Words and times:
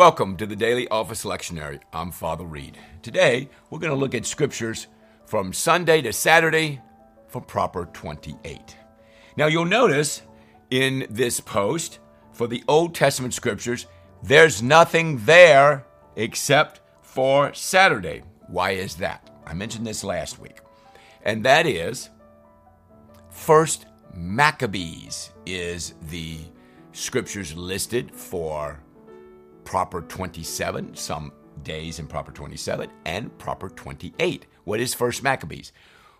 Welcome 0.00 0.38
to 0.38 0.46
the 0.46 0.56
Daily 0.56 0.88
Office 0.88 1.24
Lectionary. 1.24 1.78
I'm 1.92 2.10
Father 2.10 2.46
Reed. 2.46 2.78
Today, 3.02 3.50
we're 3.68 3.80
going 3.80 3.92
to 3.92 3.98
look 3.98 4.14
at 4.14 4.24
scriptures 4.24 4.86
from 5.26 5.52
Sunday 5.52 6.00
to 6.00 6.10
Saturday 6.10 6.80
for 7.28 7.42
Proper 7.42 7.84
28. 7.84 8.78
Now, 9.36 9.44
you'll 9.44 9.66
notice 9.66 10.22
in 10.70 11.06
this 11.10 11.38
post 11.38 11.98
for 12.32 12.46
the 12.46 12.64
Old 12.66 12.94
Testament 12.94 13.34
scriptures, 13.34 13.84
there's 14.22 14.62
nothing 14.62 15.22
there 15.26 15.84
except 16.16 16.80
for 17.02 17.52
Saturday. 17.52 18.22
Why 18.46 18.70
is 18.70 18.94
that? 18.96 19.28
I 19.46 19.52
mentioned 19.52 19.86
this 19.86 20.02
last 20.02 20.38
week. 20.38 20.60
And 21.26 21.44
that 21.44 21.66
is 21.66 22.08
First 23.28 23.84
Maccabees 24.14 25.30
is 25.44 25.92
the 26.08 26.38
scriptures 26.92 27.54
listed 27.54 28.10
for 28.14 28.80
proper 29.64 30.02
27, 30.02 30.96
some 30.96 31.32
days 31.62 31.98
in 31.98 32.06
proper 32.06 32.32
27, 32.32 32.90
and 33.04 33.36
proper 33.38 33.68
28. 33.68 34.46
What 34.64 34.80
is 34.80 34.94
First 34.94 35.22
Maccabees? 35.22 35.72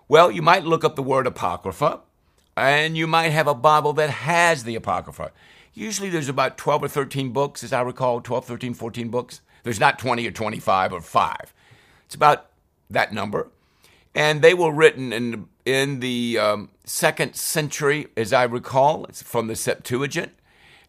Well, 0.08 0.30
you 0.30 0.42
might 0.42 0.64
look 0.64 0.84
up 0.84 0.96
the 0.96 1.02
word 1.02 1.26
Apocrypha, 1.26 2.00
and 2.56 2.96
you 2.96 3.06
might 3.06 3.30
have 3.30 3.46
a 3.46 3.54
Bible 3.54 3.92
that 3.94 4.10
has 4.10 4.64
the 4.64 4.74
Apocrypha. 4.74 5.32
Usually 5.72 6.10
there's 6.10 6.28
about 6.28 6.58
12 6.58 6.84
or 6.84 6.88
13 6.88 7.32
books, 7.32 7.62
as 7.62 7.72
I 7.72 7.80
recall, 7.80 8.20
12, 8.20 8.44
13, 8.44 8.74
14 8.74 9.08
books. 9.08 9.40
There's 9.62 9.80
not 9.80 9.98
20 9.98 10.26
or 10.26 10.30
25 10.30 10.92
or 10.92 11.00
5. 11.00 11.54
It's 12.06 12.14
about 12.14 12.46
that 12.88 13.12
number. 13.12 13.48
And 14.14 14.42
they 14.42 14.54
were 14.54 14.72
written 14.72 15.12
in, 15.12 15.46
in 15.64 16.00
the 16.00 16.38
um, 16.38 16.70
second 16.84 17.34
century, 17.34 18.08
as 18.16 18.32
I 18.32 18.42
recall. 18.44 19.04
It's 19.04 19.22
from 19.22 19.46
the 19.46 19.54
Septuagint. 19.54 20.32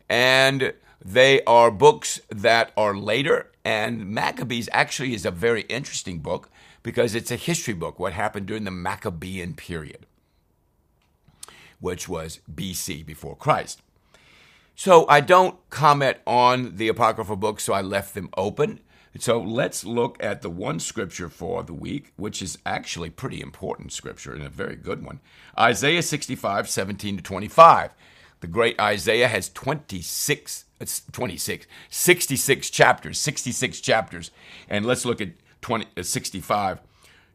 And 0.09 0.73
they 1.03 1.43
are 1.45 1.71
books 1.71 2.21
that 2.29 2.71
are 2.77 2.95
later, 2.95 3.51
and 3.65 4.07
Maccabees 4.07 4.69
actually 4.71 5.13
is 5.13 5.25
a 5.25 5.31
very 5.31 5.61
interesting 5.63 6.19
book 6.19 6.49
because 6.83 7.15
it's 7.15 7.31
a 7.31 7.35
history 7.35 7.73
book, 7.73 7.99
what 7.99 8.13
happened 8.13 8.45
during 8.45 8.65
the 8.65 8.71
Maccabean 8.71 9.55
period, 9.55 10.05
which 11.79 12.07
was 12.07 12.39
BC, 12.53 13.05
before 13.05 13.35
Christ. 13.35 13.81
So 14.75 15.07
I 15.07 15.21
don't 15.21 15.57
comment 15.69 16.17
on 16.25 16.75
the 16.77 16.87
Apocryphal 16.87 17.35
books, 17.35 17.63
so 17.63 17.73
I 17.73 17.81
left 17.81 18.13
them 18.13 18.29
open. 18.37 18.79
So 19.19 19.41
let's 19.41 19.83
look 19.83 20.23
at 20.23 20.41
the 20.41 20.49
one 20.49 20.79
scripture 20.79 21.29
for 21.29 21.63
the 21.63 21.73
week, 21.73 22.13
which 22.15 22.41
is 22.41 22.57
actually 22.65 23.09
pretty 23.09 23.41
important 23.41 23.91
scripture 23.91 24.33
and 24.33 24.43
a 24.43 24.49
very 24.49 24.75
good 24.75 25.03
one. 25.03 25.19
Isaiah 25.59 26.01
65, 26.01 26.69
17 26.69 27.17
to 27.17 27.23
25. 27.23 27.93
The 28.39 28.47
great 28.47 28.79
Isaiah 28.79 29.27
has 29.27 29.49
26 29.49 30.65
it's 30.81 31.03
26, 31.11 31.67
66 31.89 32.69
chapters, 32.69 33.19
66 33.19 33.79
chapters. 33.79 34.31
And 34.67 34.85
let's 34.85 35.05
look 35.05 35.21
at 35.21 35.29
20, 35.61 35.85
uh, 35.95 36.03
65. 36.03 36.81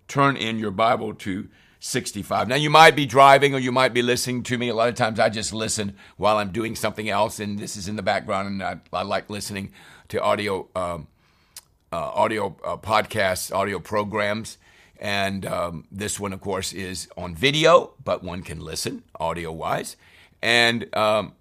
Turn 0.09 0.37
in 0.37 0.59
your 0.59 0.73
Bible 0.73 1.15
to 1.15 1.49
65. 1.79 2.49
Now, 2.49 2.57
you 2.57 2.71
might 2.71 2.97
be 2.97 3.07
driving 3.07 3.55
or 3.55 3.59
you 3.59 3.71
might 3.71 3.95
be 3.95 4.03
listening 4.03 4.43
to 4.45 4.59
me. 4.59 4.69
A 4.69 4.75
lot 4.75 4.89
of 4.89 4.97
times 4.97 5.21
I 5.21 5.29
just 5.29 5.53
listen 5.53 5.97
while 6.17 6.39
I'm 6.39 6.51
doing 6.51 6.75
something 6.75 7.09
else, 7.09 7.39
and 7.39 7.59
this 7.59 7.77
is 7.77 7.89
in 7.89 7.97
the 7.97 8.03
background, 8.03 8.49
and 8.49 8.63
I, 8.63 8.81
I 8.93 9.03
like 9.03 9.31
listening 9.31 9.73
to 10.09 10.21
audio, 10.21 10.69
um, 10.75 11.07
uh, 11.93 11.97
audio 11.97 12.57
uh, 12.65 12.77
podcasts, 12.77 13.55
audio 13.55 13.79
programs. 13.79 14.59
And 14.99 15.45
um, 15.45 15.85
this 15.93 16.19
one, 16.19 16.33
of 16.33 16.41
course, 16.41 16.73
is 16.73 17.09
on 17.17 17.35
video, 17.35 17.93
but 18.03 18.25
one 18.25 18.43
can 18.43 18.61
listen 18.61 19.05
audio 19.21 19.53
wise. 19.53 19.97
And 20.43 20.95
um, 20.97 21.35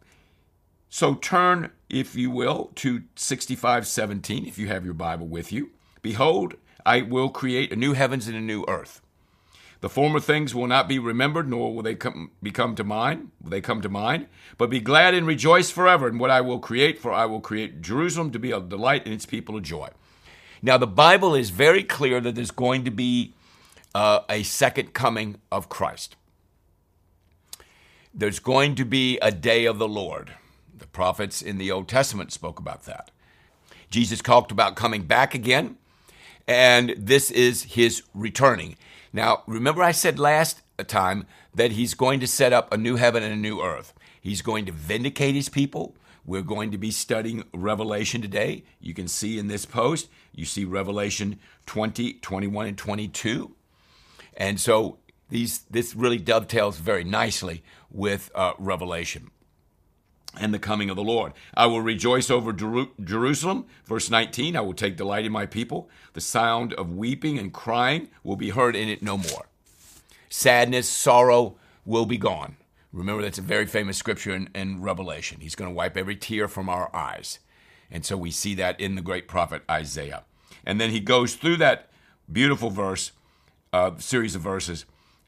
so 0.89 1.15
turn, 1.15 1.71
if 1.89 2.15
you 2.15 2.31
will, 2.31 2.71
to 2.75 3.03
6517, 3.15 4.45
if 4.47 4.57
you 4.57 4.67
have 4.67 4.85
your 4.85 4.93
Bible 4.93 5.27
with 5.27 5.51
you. 5.51 5.71
Behold, 6.01 6.55
I 6.85 7.01
will 7.01 7.29
create 7.29 7.71
a 7.71 7.75
new 7.75 7.93
heavens 7.93 8.27
and 8.27 8.35
a 8.35 8.41
new 8.41 8.65
earth. 8.67 9.01
The 9.81 9.89
former 9.89 10.19
things 10.19 10.55
will 10.55 10.67
not 10.67 10.87
be 10.87 10.97
remembered, 10.97 11.49
nor 11.49 11.75
will 11.75 11.83
they 11.83 11.95
come, 11.95 12.31
become 12.41 12.75
to 12.75 12.83
mind. 12.83 13.31
Will 13.41 13.51
they 13.51 13.61
come 13.61 13.81
to 13.81 13.89
mind? 13.89 14.27
But 14.57 14.69
be 14.69 14.79
glad 14.79 15.13
and 15.13 15.27
rejoice 15.27 15.69
forever 15.69 16.07
in 16.07 16.17
what 16.17 16.31
I 16.31 16.41
will 16.41 16.59
create, 16.59 16.97
for 16.97 17.11
I 17.11 17.25
will 17.25 17.41
create 17.41 17.81
Jerusalem 17.81 18.31
to 18.31 18.39
be 18.39 18.51
a 18.51 18.59
delight 18.59 19.05
and 19.05 19.13
its 19.13 19.25
people 19.25 19.57
a 19.57 19.61
joy. 19.61 19.89
Now, 20.61 20.77
the 20.77 20.87
Bible 20.87 21.35
is 21.35 21.51
very 21.51 21.83
clear 21.83 22.19
that 22.21 22.33
there's 22.33 22.51
going 22.51 22.83
to 22.85 22.91
be 22.91 23.35
uh, 23.93 24.21
a 24.29 24.43
second 24.43 24.93
coming 24.93 25.35
of 25.51 25.69
Christ. 25.69 26.15
There's 28.13 28.39
going 28.39 28.75
to 28.75 28.85
be 28.85 29.19
a 29.21 29.31
day 29.31 29.65
of 29.65 29.77
the 29.77 29.87
Lord. 29.87 30.31
The 30.77 30.87
prophets 30.87 31.41
in 31.41 31.57
the 31.57 31.71
Old 31.71 31.87
Testament 31.87 32.33
spoke 32.33 32.59
about 32.59 32.83
that. 32.83 33.11
Jesus 33.89 34.21
talked 34.21 34.51
about 34.51 34.75
coming 34.75 35.03
back 35.03 35.33
again, 35.33 35.77
and 36.47 36.93
this 36.97 37.31
is 37.31 37.63
his 37.63 38.03
returning. 38.13 38.75
Now, 39.13 39.43
remember, 39.47 39.81
I 39.81 39.91
said 39.91 40.19
last 40.19 40.61
time 40.87 41.25
that 41.53 41.71
he's 41.71 41.93
going 41.93 42.19
to 42.19 42.27
set 42.27 42.51
up 42.51 42.73
a 42.73 42.77
new 42.77 42.97
heaven 42.97 43.23
and 43.23 43.31
a 43.31 43.37
new 43.37 43.61
earth. 43.61 43.93
He's 44.19 44.41
going 44.41 44.65
to 44.65 44.73
vindicate 44.73 45.35
his 45.35 45.47
people. 45.47 45.95
We're 46.25 46.41
going 46.41 46.71
to 46.71 46.77
be 46.77 46.91
studying 46.91 47.45
Revelation 47.53 48.21
today. 48.21 48.63
You 48.81 48.93
can 48.93 49.07
see 49.07 49.39
in 49.39 49.47
this 49.47 49.65
post, 49.65 50.09
you 50.33 50.43
see 50.43 50.65
Revelation 50.65 51.39
20, 51.67 52.13
21, 52.13 52.67
and 52.67 52.77
22. 52.77 53.55
And 54.35 54.59
so 54.59 54.97
these, 55.29 55.59
this 55.69 55.95
really 55.95 56.17
dovetails 56.17 56.77
very 56.77 57.03
nicely 57.03 57.63
with 57.89 58.31
uh, 58.35 58.53
Revelation 58.57 59.29
and 60.39 60.53
the 60.53 60.59
coming 60.59 60.89
of 60.89 60.95
the 60.95 61.03
Lord. 61.03 61.33
I 61.53 61.65
will 61.67 61.81
rejoice 61.81 62.29
over 62.29 62.53
Jerusalem. 62.53 63.65
Verse 63.85 64.09
19, 64.09 64.55
I 64.55 64.61
will 64.61 64.73
take 64.73 64.97
delight 64.97 65.25
in 65.25 65.31
my 65.31 65.45
people. 65.45 65.89
The 66.13 66.21
sound 66.21 66.73
of 66.73 66.93
weeping 66.93 67.37
and 67.37 67.53
crying 67.53 68.09
will 68.23 68.35
be 68.35 68.49
heard 68.49 68.75
in 68.75 68.89
it 68.89 69.01
no 69.01 69.17
more. 69.17 69.47
Sadness, 70.29 70.89
sorrow 70.89 71.57
will 71.85 72.05
be 72.05 72.17
gone. 72.17 72.57
Remember, 72.91 73.21
that's 73.21 73.37
a 73.37 73.43
very 73.43 73.65
famous 73.65 73.97
scripture 73.97 74.33
in, 74.33 74.49
in 74.55 74.81
Revelation. 74.81 75.41
He's 75.41 75.55
going 75.55 75.69
to 75.69 75.75
wipe 75.75 75.97
every 75.97 76.15
tear 76.15 76.47
from 76.47 76.69
our 76.69 76.93
eyes. 76.95 77.39
And 77.91 78.05
so 78.05 78.17
we 78.17 78.31
see 78.31 78.55
that 78.55 78.79
in 78.79 78.95
the 78.95 79.01
great 79.01 79.27
prophet 79.27 79.63
Isaiah. 79.69 80.23
And 80.65 80.79
then 80.79 80.91
he 80.91 80.99
goes 80.99 81.35
through 81.35 81.57
that 81.57 81.89
beautiful 82.31 82.69
verse, 82.69 83.11
uh, 83.73 83.91
series 83.97 84.35
of 84.35 84.41
verses, 84.41 84.85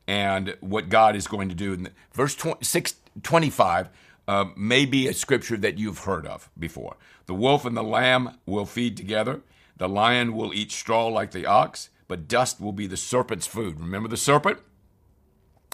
and 0.08 0.56
what 0.62 0.90
God 0.90 1.16
is 1.16 1.28
going 1.28 1.50
to 1.50 1.56
do. 1.56 1.74
In 1.74 1.90
verse 2.14 2.36
20, 2.36 2.64
6, 2.64 2.96
25, 3.22 3.90
uh, 4.28 4.46
may 4.56 4.86
be 4.86 5.08
a 5.08 5.14
scripture 5.14 5.58
that 5.58 5.78
you've 5.78 6.00
heard 6.00 6.26
of 6.26 6.50
before. 6.58 6.98
The 7.26 7.34
wolf 7.34 7.66
and 7.66 7.76
the 7.76 7.84
lamb 7.84 8.38
will 8.46 8.66
feed 8.66 8.98
together. 8.98 9.42
The 9.78 9.90
lion 9.90 10.34
will 10.36 10.54
eat 10.54 10.72
straw 10.72 11.08
like 11.08 11.32
the 11.32 11.46
ox, 11.46 11.90
but 12.08 12.28
dust 12.28 12.60
will 12.60 12.72
be 12.72 12.88
the 12.88 12.98
serpent's 12.98 13.48
food. 13.48 13.80
Remember 13.80 14.10
the 14.10 14.18
serpent? 14.18 14.60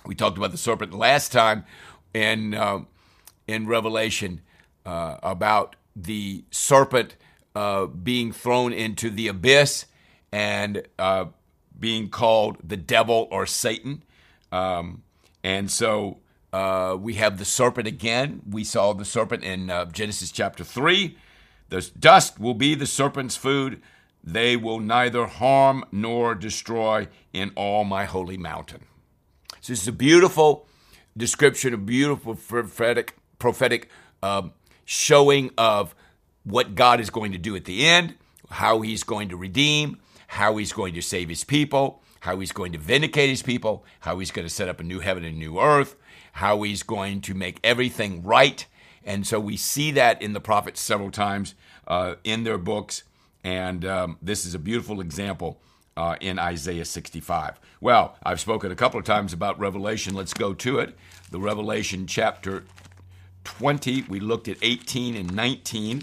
We 0.06 0.16
talked 0.16 0.38
about 0.38 0.52
the 0.52 0.58
serpent 0.58 0.94
last 0.94 1.32
time 1.32 1.64
in 2.14 2.54
uh, 2.54 2.80
in 3.48 3.68
Revelation 3.68 4.42
uh, 4.86 5.18
about 5.24 5.76
the 5.96 6.44
serpent 6.52 7.16
uh, 7.56 7.86
being 7.86 8.32
thrown 8.32 8.74
into 8.74 9.10
the 9.10 9.28
abyss 9.28 9.86
and 10.32 10.88
uh, 10.98 11.26
being 11.80 12.10
called 12.10 12.58
the 12.64 12.78
devil 12.78 13.28
or 13.32 13.46
Satan. 13.46 14.04
Um, 14.52 15.04
and 15.44 15.70
so 15.70 16.20
uh, 16.54 16.96
we 17.00 17.16
have 17.16 17.40
the 17.40 17.46
serpent 17.46 17.88
again. 17.88 18.42
We 18.48 18.64
saw 18.64 18.94
the 18.94 19.06
serpent 19.06 19.44
in 19.44 19.72
uh, 19.72 19.86
Genesis 19.86 20.32
chapter 20.32 20.64
3. 20.64 21.18
The 21.70 21.90
dust 22.00 22.40
will 22.40 22.54
be 22.54 22.76
the 22.76 22.86
serpent's 22.86 23.36
food. 23.36 23.82
They 24.24 24.56
will 24.56 24.80
neither 24.80 25.26
harm 25.26 25.84
nor 25.92 26.36
destroy 26.36 27.08
in 27.34 27.52
all 27.56 27.84
my 27.84 28.06
holy 28.06 28.38
mountain. 28.38 28.86
So 29.62 29.74
this 29.74 29.82
is 29.82 29.88
a 29.88 29.94
beautiful 29.94 30.68
description, 31.18 31.74
a 31.74 31.78
beautiful 31.78 32.36
prophetic, 32.36 33.16
prophetic 33.40 33.90
uh, 34.22 34.50
showing 34.86 35.50
of 35.58 35.96
what 36.44 36.76
God 36.76 37.00
is 37.00 37.10
going 37.10 37.32
to 37.32 37.38
do 37.40 37.56
at 37.56 37.66
the 37.66 37.86
end, 37.86 38.16
how 38.50 38.82
he's 38.82 39.04
going 39.04 39.30
to 39.30 39.36
redeem, 39.36 40.00
how 40.28 40.58
he's 40.58 40.72
going 40.72 40.94
to 40.94 41.02
save 41.02 41.30
his 41.30 41.44
people, 41.44 42.04
how 42.20 42.40
he's 42.40 42.52
going 42.52 42.74
to 42.74 42.78
vindicate 42.78 43.30
his 43.30 43.42
people, 43.42 43.84
how 44.02 44.20
he's 44.20 44.32
going 44.32 44.48
to 44.48 44.54
set 44.54 44.70
up 44.70 44.80
a 44.80 44.84
new 44.84 45.00
heaven 45.00 45.26
and 45.26 45.40
new 45.40 45.60
earth, 45.60 45.96
how 46.34 46.64
he's 46.64 46.84
going 46.84 47.22
to 47.22 47.34
make 47.34 47.60
everything 47.64 48.24
right. 48.24 48.66
And 49.06 49.26
so 49.26 49.40
we 49.40 49.56
see 49.56 49.92
that 49.92 50.22
in 50.22 50.34
the 50.34 50.40
prophets 50.40 50.82
several 50.82 51.12
times 51.12 51.54
uh, 51.88 52.16
in 52.24 52.44
their 52.44 52.58
books. 52.58 53.04
And 53.44 53.86
um, 53.86 54.18
this 54.22 54.46
is 54.46 54.56
a 54.56 54.60
beautiful 54.60 55.00
example 55.00 55.62
uh, 55.96 56.16
in 56.20 56.40
Isaiah 56.40 56.86
65. 56.86 57.60
Well, 57.82 58.18
I've 58.24 58.40
spoken 58.40 58.72
a 58.72 58.76
couple 58.76 59.00
of 59.00 59.06
times 59.06 59.32
about 59.32 59.60
Revelation. 59.60 60.16
Let's 60.16 60.34
go 60.34 60.54
to 60.56 60.80
it. 60.80 60.98
The 61.30 61.40
Revelation 61.40 62.08
chapter 62.08 62.64
20, 63.44 64.06
we 64.10 64.20
looked 64.20 64.48
at 64.48 64.58
18 64.62 65.16
and 65.16 65.36
19 65.36 66.02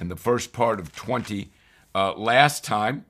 and 0.00 0.10
the 0.10 0.16
first 0.16 0.52
part 0.52 0.80
of 0.80 0.94
20 0.94 1.50
uh, 1.94 2.14
last 2.14 2.64
time. 2.64 3.04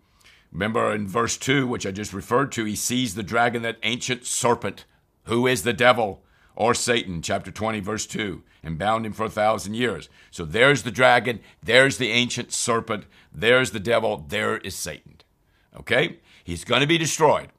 Remember 0.51 0.93
in 0.93 1.07
verse 1.07 1.37
2, 1.37 1.69
which 1.69 1.87
I 1.87 1.93
just 1.93 2.13
referred 2.13 2.51
to, 2.53 2.65
he 2.65 2.75
sees 2.75 3.15
the 3.15 3.23
dragon, 3.23 3.63
that 3.63 3.77
ancient 3.85 4.25
serpent, 4.27 4.87
who 5.25 5.47
is 5.47 5.63
the 5.63 5.75
devil 5.75 6.25
or 6.59 6.75
Satan, 6.75 7.23
chapter 7.23 7.53
20, 7.53 7.79
verse 7.79 8.05
2, 8.05 8.43
and 8.65 8.81
bound 8.81 9.07
him 9.07 9.13
for 9.13 9.27
a 9.27 9.31
thousand 9.31 9.75
years. 9.75 10.09
So 10.33 10.45
there's 10.45 10.83
the 10.83 10.91
dragon, 10.91 11.39
there's 11.63 11.99
the 11.99 12.11
ancient 12.11 12.53
serpent, 12.53 13.05
there's 13.33 13.71
the 13.71 13.79
devil, 13.79 14.27
there 14.29 14.57
is 14.57 14.75
Satan. 14.75 15.19
Okay? 15.79 16.19
He's 16.43 16.65
going 16.65 16.81
to 16.81 16.87
be 16.87 16.99
destroyed. 16.99 17.51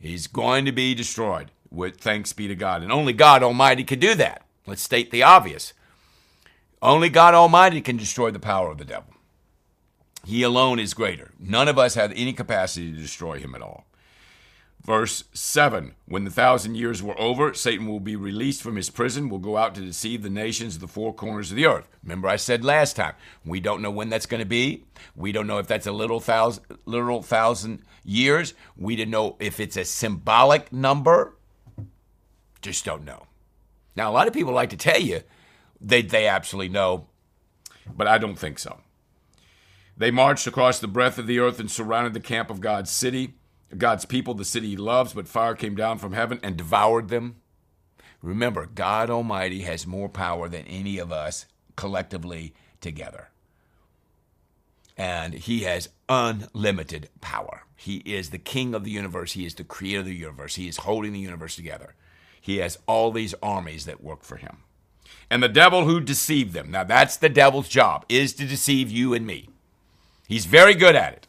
He's 0.00 0.26
going 0.26 0.64
to 0.64 0.72
be 0.72 0.92
destroyed. 0.92 1.52
With 1.70 1.98
thanks 1.98 2.32
be 2.32 2.48
to 2.48 2.56
God. 2.56 2.82
And 2.82 2.90
only 2.90 3.12
God 3.12 3.44
Almighty 3.44 3.84
can 3.84 4.00
do 4.00 4.16
that. 4.16 4.42
Let's 4.66 4.82
state 4.82 5.12
the 5.12 5.22
obvious. 5.22 5.72
Only 6.82 7.10
God 7.10 7.34
Almighty 7.34 7.80
can 7.80 7.96
destroy 7.96 8.32
the 8.32 8.40
power 8.40 8.72
of 8.72 8.78
the 8.78 8.84
devil. 8.84 9.14
He 10.26 10.42
alone 10.42 10.80
is 10.80 10.94
greater. 10.94 11.30
None 11.38 11.68
of 11.68 11.78
us 11.78 11.94
have 11.94 12.12
any 12.16 12.32
capacity 12.32 12.90
to 12.90 12.98
destroy 12.98 13.38
him 13.38 13.54
at 13.54 13.62
all. 13.62 13.86
Verse 14.84 15.24
7 15.32 15.94
When 16.06 16.24
the 16.24 16.30
thousand 16.30 16.76
years 16.76 17.02
were 17.02 17.18
over, 17.20 17.52
Satan 17.52 17.86
will 17.86 18.00
be 18.00 18.16
released 18.16 18.62
from 18.62 18.76
his 18.76 18.90
prison, 18.90 19.28
will 19.28 19.38
go 19.38 19.56
out 19.56 19.74
to 19.74 19.80
deceive 19.80 20.22
the 20.22 20.30
nations 20.30 20.76
of 20.76 20.80
the 20.80 20.88
four 20.88 21.12
corners 21.12 21.50
of 21.50 21.56
the 21.56 21.66
earth. 21.66 21.88
Remember, 22.02 22.28
I 22.28 22.36
said 22.36 22.64
last 22.64 22.96
time, 22.96 23.14
we 23.44 23.60
don't 23.60 23.82
know 23.82 23.90
when 23.90 24.08
that's 24.08 24.26
going 24.26 24.40
to 24.40 24.46
be. 24.46 24.84
We 25.14 25.32
don't 25.32 25.46
know 25.46 25.58
if 25.58 25.66
that's 25.66 25.86
a 25.86 25.92
little 25.92 26.20
thousand, 26.20 26.64
literal 26.86 27.22
thousand 27.22 27.82
years. 28.04 28.54
We 28.76 28.96
don't 28.96 29.10
know 29.10 29.36
if 29.40 29.60
it's 29.60 29.76
a 29.76 29.84
symbolic 29.84 30.72
number. 30.72 31.36
Just 32.62 32.84
don't 32.84 33.04
know. 33.04 33.24
Now, 33.94 34.10
a 34.10 34.14
lot 34.14 34.28
of 34.28 34.32
people 34.32 34.52
like 34.52 34.70
to 34.70 34.76
tell 34.76 35.00
you 35.00 35.22
they, 35.80 36.02
they 36.02 36.26
absolutely 36.26 36.68
know, 36.68 37.08
but 37.94 38.06
I 38.06 38.18
don't 38.18 38.38
think 38.38 38.58
so. 38.58 38.80
They 39.96 40.12
marched 40.12 40.46
across 40.46 40.78
the 40.78 40.86
breadth 40.86 41.18
of 41.18 41.26
the 41.26 41.40
earth 41.40 41.58
and 41.58 41.68
surrounded 41.68 42.14
the 42.14 42.20
camp 42.20 42.50
of 42.50 42.60
God's 42.60 42.90
city. 42.90 43.34
God's 43.76 44.04
people, 44.04 44.34
the 44.34 44.44
city 44.44 44.70
he 44.70 44.76
loves, 44.76 45.12
but 45.12 45.28
fire 45.28 45.54
came 45.54 45.74
down 45.74 45.98
from 45.98 46.12
heaven 46.12 46.40
and 46.42 46.56
devoured 46.56 47.08
them. 47.08 47.36
Remember, 48.22 48.66
God 48.66 49.10
Almighty 49.10 49.60
has 49.62 49.86
more 49.86 50.08
power 50.08 50.48
than 50.48 50.64
any 50.66 50.98
of 50.98 51.12
us 51.12 51.46
collectively 51.76 52.54
together. 52.80 53.28
And 54.96 55.34
he 55.34 55.60
has 55.60 55.90
unlimited 56.08 57.10
power. 57.20 57.64
He 57.76 57.98
is 57.98 58.30
the 58.30 58.38
king 58.38 58.74
of 58.74 58.82
the 58.82 58.90
universe. 58.90 59.32
He 59.32 59.46
is 59.46 59.54
the 59.54 59.62
creator 59.62 60.00
of 60.00 60.06
the 60.06 60.14
universe. 60.14 60.56
He 60.56 60.66
is 60.66 60.78
holding 60.78 61.12
the 61.12 61.20
universe 61.20 61.54
together. 61.54 61.94
He 62.40 62.56
has 62.56 62.78
all 62.86 63.12
these 63.12 63.34
armies 63.40 63.84
that 63.84 64.02
work 64.02 64.24
for 64.24 64.36
him. 64.36 64.58
And 65.30 65.42
the 65.42 65.48
devil 65.48 65.84
who 65.84 66.00
deceived 66.00 66.54
them. 66.54 66.70
Now, 66.70 66.82
that's 66.82 67.16
the 67.16 67.28
devil's 67.28 67.68
job, 67.68 68.04
is 68.08 68.32
to 68.34 68.46
deceive 68.46 68.90
you 68.90 69.14
and 69.14 69.26
me. 69.26 69.48
He's 70.26 70.46
very 70.46 70.74
good 70.74 70.96
at 70.96 71.12
it. 71.12 71.26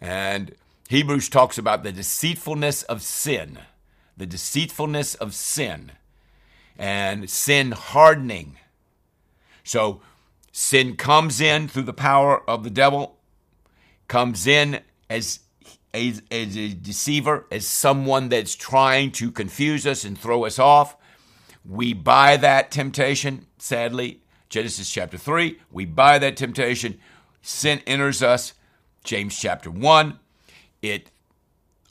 And 0.00 0.54
Hebrews 0.88 1.28
talks 1.28 1.58
about 1.58 1.82
the 1.82 1.92
deceitfulness 1.92 2.82
of 2.84 3.02
sin, 3.02 3.58
the 4.16 4.26
deceitfulness 4.26 5.14
of 5.16 5.34
sin, 5.34 5.92
and 6.78 7.28
sin 7.28 7.72
hardening. 7.72 8.58
So 9.64 10.00
sin 10.52 10.96
comes 10.96 11.40
in 11.40 11.68
through 11.68 11.82
the 11.82 11.92
power 11.92 12.48
of 12.48 12.62
the 12.62 12.70
devil, 12.70 13.18
comes 14.06 14.46
in 14.46 14.80
as 15.10 15.40
a, 15.92 16.14
as 16.30 16.56
a 16.56 16.74
deceiver, 16.74 17.46
as 17.50 17.66
someone 17.66 18.28
that's 18.28 18.54
trying 18.54 19.10
to 19.12 19.32
confuse 19.32 19.86
us 19.86 20.04
and 20.04 20.16
throw 20.16 20.44
us 20.44 20.58
off. 20.58 20.96
We 21.64 21.94
buy 21.94 22.36
that 22.36 22.70
temptation, 22.70 23.46
sadly. 23.58 24.20
Genesis 24.48 24.88
chapter 24.88 25.18
3, 25.18 25.58
we 25.72 25.84
buy 25.84 26.20
that 26.20 26.36
temptation. 26.36 27.00
Sin 27.42 27.82
enters 27.86 28.22
us. 28.22 28.54
James 29.02 29.38
chapter 29.38 29.70
1, 29.70 30.18
it 30.82 31.10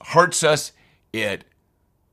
hurts 0.01 0.43
us, 0.43 0.71
it 1.13 1.45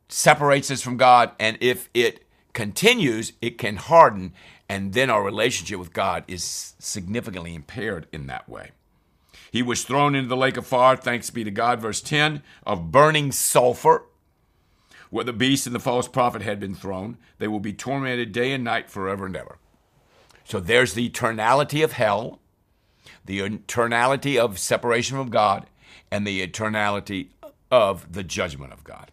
separates 0.09 0.71
us 0.71 0.83
from 0.83 0.97
God, 0.97 1.33
and 1.39 1.59
if 1.61 1.89
it 1.95 2.25
continues, 2.53 3.33
it 3.41 3.59
can 3.59 3.77
harden, 3.77 4.33
and 4.69 4.93
then 4.93 5.11
our 5.11 5.23
relationship 5.23 5.79
with 5.79 5.93
God 5.93 6.25
is 6.29 6.75
significantly 6.79 7.55
impaired 7.55 8.07
in 8.13 8.27
that 8.27 8.49
way. 8.49 8.71
He 9.51 9.63
was 9.63 9.85
thrown 9.85 10.15
into 10.15 10.29
the 10.29 10.37
lake 10.37 10.57
of 10.57 10.67
fire, 10.67 10.97
thanks 10.97 11.29
be 11.31 11.45
to 11.45 11.51
God, 11.51 11.81
verse 11.81 12.01
10, 12.01 12.43
of 12.65 12.91
burning 12.91 13.33
sulfur, 13.33 14.05
where 15.11 15.25
the 15.25 15.33
beast 15.35 15.67
and 15.67 15.75
the 15.75 15.81
false 15.81 16.09
prophet 16.09 16.41
had 16.41 16.59
been 16.59 16.75
thrown. 16.75 17.19
They 17.39 17.49
will 17.49 17.61
be 17.61 17.75
tormented 17.75 18.33
day 18.33 18.53
and 18.53 18.65
night 18.65 18.89
forever 18.89 19.27
and 19.27 19.37
ever. 19.37 19.59
So 20.45 20.59
there's 20.59 20.95
the 20.95 21.09
eternality 21.09 21.85
of 21.85 21.93
hell, 21.93 22.41
the 23.25 23.41
eternality 23.41 24.39
of 24.39 24.59
separation 24.59 25.19
from 25.19 25.29
God, 25.29 25.67
and 26.13 26.27
the 26.27 26.47
eternality 26.47 27.29
of 27.71 28.13
the 28.13 28.23
judgment 28.23 28.71
of 28.71 28.85
God. 28.85 29.11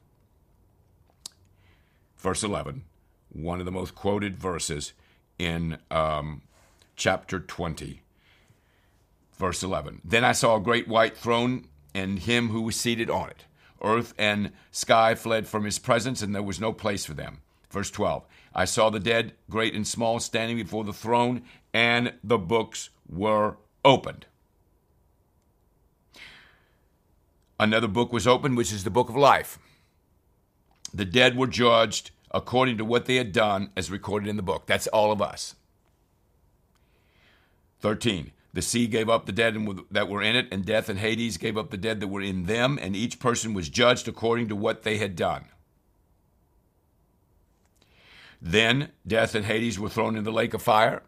Verse 2.18 2.44
11, 2.44 2.84
one 3.32 3.60
of 3.60 3.66
the 3.66 3.72
most 3.72 3.96
quoted 3.96 4.36
verses 4.36 4.92
in 5.40 5.78
um, 5.90 6.42
chapter 6.98 7.40
20. 7.40 8.02
Verse 9.38 9.64
11 9.64 10.02
Then 10.04 10.26
I 10.26 10.34
saw 10.34 10.58
a 10.58 10.62
great 10.62 10.90
white 10.90 11.16
throne 11.16 11.70
and 11.96 12.20
him 12.20 12.50
who 12.50 12.62
was 12.62 12.76
seated 12.76 13.10
on 13.10 13.30
it. 13.30 13.46
Earth 13.82 14.14
and 14.18 14.52
sky 14.70 15.16
fled 15.16 15.48
from 15.48 15.64
his 15.64 15.80
presence, 15.80 16.22
and 16.22 16.36
there 16.36 16.44
was 16.44 16.60
no 16.60 16.74
place 16.74 17.06
for 17.06 17.14
them. 17.14 17.40
Verse 17.72 17.90
12 17.90 18.26
I 18.54 18.66
saw 18.66 18.90
the 18.90 19.00
dead, 19.00 19.32
great 19.50 19.74
and 19.74 19.88
small, 19.88 20.20
standing 20.20 20.58
before 20.58 20.84
the 20.84 20.92
throne, 20.92 21.44
and 21.74 22.14
the 22.26 22.38
books 22.38 22.90
were 23.08 23.56
opened. 23.86 24.26
Another 27.60 27.88
book 27.88 28.14
was 28.14 28.26
opened, 28.26 28.56
which 28.56 28.72
is 28.72 28.84
the 28.84 28.90
book 28.90 29.10
of 29.10 29.16
life. 29.16 29.60
The 30.94 31.06
dead 31.06 31.36
were 31.36 31.48
judged 31.48 32.12
according 32.32 32.78
to 32.78 32.86
what 32.86 33.06
they 33.06 33.16
had 33.16 33.32
done, 33.32 33.72
as 33.76 33.92
recorded 33.92 34.30
in 34.30 34.38
the 34.38 34.42
book. 34.42 34.66
That's 34.66 34.88
all 34.88 35.12
of 35.12 35.22
us. 35.22 35.56
13. 37.82 38.32
The 38.54 38.62
sea 38.62 38.88
gave 38.88 39.10
up 39.10 39.26
the 39.26 39.32
dead 39.32 39.56
that 39.92 40.10
were 40.10 40.24
in 40.24 40.36
it, 40.36 40.48
and 40.52 40.66
death 40.66 40.90
and 40.90 41.00
Hades 41.00 41.38
gave 41.38 41.58
up 41.58 41.70
the 41.70 41.78
dead 41.78 42.00
that 42.00 42.08
were 42.08 42.22
in 42.22 42.46
them, 42.46 42.80
and 42.82 42.96
each 42.96 43.20
person 43.20 43.54
was 43.54 43.70
judged 43.70 44.08
according 44.08 44.48
to 44.48 44.56
what 44.56 44.84
they 44.84 44.98
had 44.98 45.16
done. 45.16 45.46
Then 48.42 48.92
death 49.06 49.36
and 49.36 49.46
Hades 49.46 49.80
were 49.80 49.90
thrown 49.90 50.16
in 50.16 50.24
the 50.24 50.32
lake 50.32 50.54
of 50.54 50.62
fire. 50.62 51.04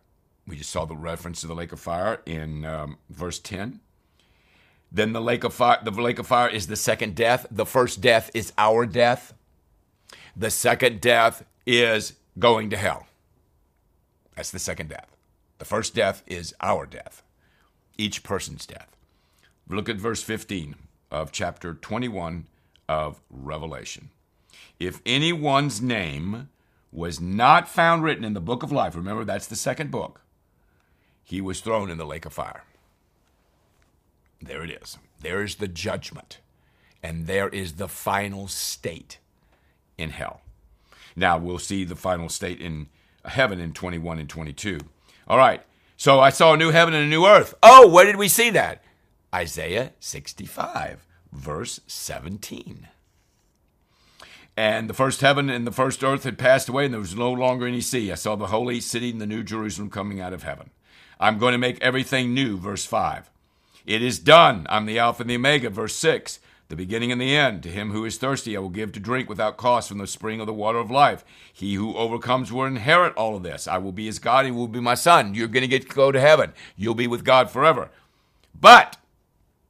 We 0.46 0.58
just 0.58 0.70
saw 0.70 0.86
the 0.86 0.96
reference 0.96 1.42
to 1.42 1.48
the 1.48 1.56
lake 1.56 1.72
of 1.72 1.80
fire 1.80 2.22
in 2.26 2.66
um, 2.66 2.98
verse 3.10 3.40
10. 3.40 3.80
Then 4.92 5.14
the 5.14 5.22
lake 5.22 5.44
of 5.44 5.54
fire, 5.54 5.80
the 5.84 5.92
lake 5.92 6.20
of 6.20 6.28
fire 6.28 6.50
is 6.50 6.68
the 6.68 6.76
second 6.76 7.16
death. 7.16 7.46
The 7.50 7.66
first 7.66 8.02
death 8.02 8.30
is 8.34 8.52
our 8.58 8.86
death. 8.86 9.34
The 10.36 10.52
second 10.52 11.00
death 11.00 11.46
is 11.66 12.14
going 12.38 12.70
to 12.72 12.78
hell. 12.78 13.08
That's 14.36 14.52
the 14.52 14.60
second 14.60 14.90
death. 14.90 15.16
The 15.60 15.66
first 15.66 15.94
death 15.94 16.24
is 16.26 16.54
our 16.60 16.86
death, 16.86 17.22
each 17.98 18.24
person's 18.24 18.66
death. 18.66 18.96
Look 19.70 19.88
at 19.88 19.98
verse 19.98 20.24
15 20.24 20.76
of 21.12 21.32
chapter 21.32 21.74
21 21.74 22.48
of 22.90 23.22
Revelation. 23.30 24.10
If 24.80 25.02
anyone's 25.06 25.82
name 25.82 26.50
was 26.92 27.22
not 27.22 27.70
found 27.70 28.04
written 28.04 28.26
in 28.26 28.34
the 28.34 28.42
book 28.42 28.64
of 28.64 28.72
life, 28.72 28.96
remember 28.96 29.24
that's 29.24 29.48
the 29.48 29.56
second 29.56 29.92
book, 29.92 30.22
he 31.24 31.40
was 31.40 31.62
thrown 31.62 31.90
in 31.90 31.98
the 31.98 32.06
lake 32.06 32.26
of 32.26 32.34
fire. 32.34 32.64
There 34.42 34.64
it 34.64 34.72
is. 34.72 34.98
There 35.22 35.44
is 35.44 35.56
the 35.56 35.68
judgment. 35.68 36.40
And 37.04 37.28
there 37.28 37.50
is 37.50 37.74
the 37.74 37.88
final 37.88 38.48
state 38.48 39.20
in 39.98 40.12
hell. 40.12 40.42
Now 41.16 41.38
we'll 41.38 41.60
see 41.60 41.84
the 41.84 41.96
final 41.96 42.30
state 42.30 42.60
in 42.60 42.88
heaven 43.26 43.60
in 43.60 43.74
21 43.74 44.20
and 44.20 44.30
22. 44.30 44.80
All 45.28 45.38
right. 45.38 45.64
So 45.98 46.20
I 46.20 46.30
saw 46.30 46.54
a 46.54 46.58
new 46.58 46.72
heaven 46.72 46.94
and 46.94 47.04
a 47.04 47.08
new 47.08 47.26
earth. 47.26 47.54
Oh, 47.62 47.88
where 47.88 48.06
did 48.06 48.16
we 48.16 48.28
see 48.28 48.50
that? 48.52 48.84
Isaiah 49.34 49.94
65, 50.00 51.06
verse 51.32 51.80
17. 51.88 52.88
And 54.58 54.90
the 54.90 54.94
first 54.94 55.22
heaven 55.22 55.50
and 55.50 55.66
the 55.66 55.72
first 55.72 56.04
earth 56.04 56.24
had 56.24 56.38
passed 56.38 56.68
away, 56.68 56.86
and 56.86 56.94
there 56.94 57.00
was 57.00 57.16
no 57.16 57.32
longer 57.32 57.66
any 57.66 57.82
sea. 57.82 58.12
I 58.12 58.16
saw 58.16 58.36
the 58.36 58.48
holy 58.48 58.82
city 58.82 59.12
and 59.12 59.22
the 59.22 59.26
new 59.26 59.44
Jerusalem 59.44 59.90
coming 59.90 60.20
out 60.20 60.34
of 60.34 60.44
heaven. 60.44 60.72
I'm 61.20 61.38
going 61.38 61.54
to 61.54 61.58
make 61.58 61.80
everything 61.82 62.34
new, 62.34 62.58
verse 62.58 62.86
5. 62.86 63.30
It 63.86 64.02
is 64.02 64.20
done. 64.20 64.66
I'm 64.70 64.86
the 64.86 65.00
Alpha 65.00 65.24
and 65.24 65.30
the 65.30 65.36
Omega, 65.36 65.70
verse 65.70 65.96
6. 65.96 66.40
The 66.70 66.76
beginning 66.76 67.12
and 67.12 67.20
the 67.20 67.36
end. 67.36 67.64
To 67.64 67.70
him 67.70 67.92
who 67.92 68.06
is 68.06 68.18
thirsty, 68.18 68.56
I 68.56 68.60
will 68.60 68.70
give 68.70 68.94
to 68.94 69.00
drink 69.00 69.28
without 69.28 69.58
cost 69.58 69.90
from 69.90 69.98
the 69.98 70.08
spring 70.08 70.40
of 70.40 70.48
the 70.48 70.54
water 70.54 70.78
of 70.78 70.90
life. 70.90 71.26
He 71.52 71.74
who 71.74 71.96
overcomes 71.96 72.52
will 72.52 72.66
inherit 72.66 73.14
all 73.16 73.36
of 73.36 73.44
this. 73.44 73.68
I 73.68 73.78
will 73.78 73.92
be 73.92 74.06
his 74.06 74.20
God, 74.20 74.46
he 74.46 74.52
will 74.52 74.70
be 74.70 74.80
my 74.80 74.94
son. 74.94 75.34
You're 75.34 75.50
going 75.50 75.64
to 75.64 75.68
get 75.68 75.90
to 75.90 75.96
go 75.96 76.12
to 76.12 76.22
heaven. 76.22 76.54
You'll 76.78 76.96
be 76.96 77.08
with 77.08 77.26
God 77.26 77.50
forever. 77.50 77.90
But, 78.58 78.98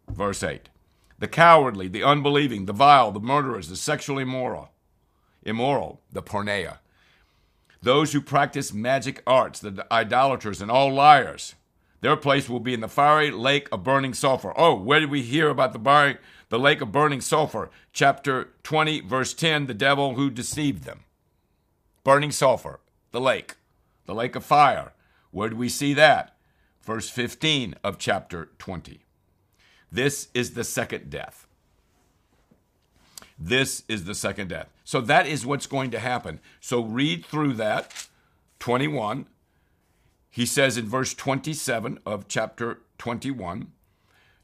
verse 0.07 0.43
8, 0.43 0.69
the 1.17 1.27
cowardly, 1.27 1.87
the 1.87 2.03
unbelieving, 2.03 2.65
the 2.65 2.73
vile, 2.73 3.11
the 3.11 3.19
murderers, 3.19 3.69
the 3.69 3.75
sexually 3.75 4.23
immoral, 4.23 4.69
immoral, 5.43 6.01
the 6.11 6.21
porneia, 6.21 6.79
those 7.81 8.13
who 8.13 8.21
practice 8.21 8.73
magic 8.73 9.23
arts, 9.25 9.59
the 9.59 9.87
idolaters, 9.91 10.61
and 10.61 10.69
all 10.69 10.93
liars 10.93 11.55
their 12.01 12.15
place 12.17 12.49
will 12.49 12.59
be 12.59 12.73
in 12.73 12.81
the 12.81 12.87
fiery 12.87 13.31
lake 13.31 13.67
of 13.71 13.83
burning 13.83 14.13
sulfur. 14.13 14.53
Oh, 14.57 14.75
where 14.75 14.99
did 14.99 15.09
we 15.11 15.21
hear 15.21 15.49
about 15.49 15.73
the, 15.73 15.79
bar- 15.79 16.19
the 16.49 16.59
lake 16.59 16.81
of 16.81 16.91
burning 16.91 17.21
sulfur? 17.21 17.69
Chapter 17.93 18.49
20, 18.63 19.01
verse 19.01 19.33
10 19.33 19.67
the 19.67 19.73
devil 19.73 20.15
who 20.15 20.29
deceived 20.29 20.83
them. 20.83 21.01
burning 22.03 22.31
sulfur, 22.31 22.79
the 23.11 23.21
lake, 23.21 23.55
the 24.05 24.15
lake 24.15 24.35
of 24.35 24.43
fire. 24.43 24.93
Where 25.31 25.49
do 25.49 25.55
we 25.55 25.69
see 25.69 25.93
that? 25.93 26.35
Verse 26.83 27.09
15 27.09 27.75
of 27.83 27.97
chapter 27.99 28.49
20. 28.57 29.01
This 29.91 30.29
is 30.33 30.53
the 30.53 30.63
second 30.63 31.09
death. 31.09 31.47
This 33.37 33.83
is 33.87 34.05
the 34.05 34.15
second 34.15 34.49
death. 34.49 34.69
So 34.83 35.01
that 35.01 35.27
is 35.27 35.45
what's 35.45 35.67
going 35.67 35.91
to 35.91 35.99
happen. 35.99 36.39
So 36.59 36.83
read 36.83 37.25
through 37.25 37.53
that 37.53 38.07
21. 38.59 39.25
He 40.31 40.45
says 40.45 40.77
in 40.77 40.87
verse 40.87 41.13
27 41.13 41.99
of 42.05 42.29
chapter 42.29 42.81
21, 42.97 43.73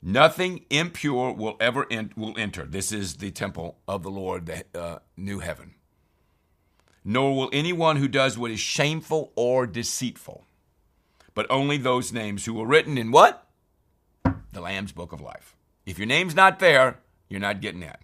nothing 0.01 0.65
impure 0.69 1.31
will 1.31 1.55
ever 1.61 1.87
will 2.17 2.37
enter. 2.37 2.65
This 2.65 2.91
is 2.91 3.15
the 3.15 3.31
temple 3.31 3.77
of 3.87 4.03
the 4.03 4.11
Lord, 4.11 4.47
the 4.47 4.65
uh, 4.75 4.99
new 5.15 5.39
heaven. 5.39 5.75
Nor 7.05 7.33
will 7.33 7.49
anyone 7.53 7.95
who 7.95 8.09
does 8.09 8.37
what 8.37 8.51
is 8.51 8.59
shameful 8.59 9.31
or 9.37 9.65
deceitful, 9.65 10.45
but 11.33 11.47
only 11.49 11.77
those 11.77 12.11
names 12.11 12.43
who 12.43 12.53
were 12.53 12.67
written 12.67 12.97
in 12.97 13.09
what? 13.09 13.47
The 14.51 14.59
Lamb's 14.59 14.91
book 14.91 15.13
of 15.13 15.21
life. 15.21 15.55
If 15.85 15.97
your 15.97 16.07
name's 16.07 16.35
not 16.35 16.59
there, 16.59 16.99
you're 17.29 17.39
not 17.39 17.61
getting 17.61 17.81
in. 17.81 17.95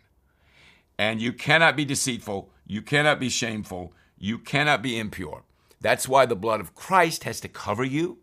And 0.97 1.21
you 1.21 1.33
cannot 1.33 1.75
be 1.75 1.83
deceitful. 1.83 2.49
You 2.65 2.81
cannot 2.81 3.19
be 3.19 3.27
shameful. 3.27 3.91
You 4.17 4.39
cannot 4.39 4.81
be 4.81 4.97
impure. 4.97 5.43
That's 5.83 6.07
why 6.07 6.25
the 6.25 6.35
blood 6.35 6.61
of 6.61 6.73
Christ 6.73 7.25
has 7.25 7.41
to 7.41 7.49
cover 7.49 7.83
you. 7.83 8.19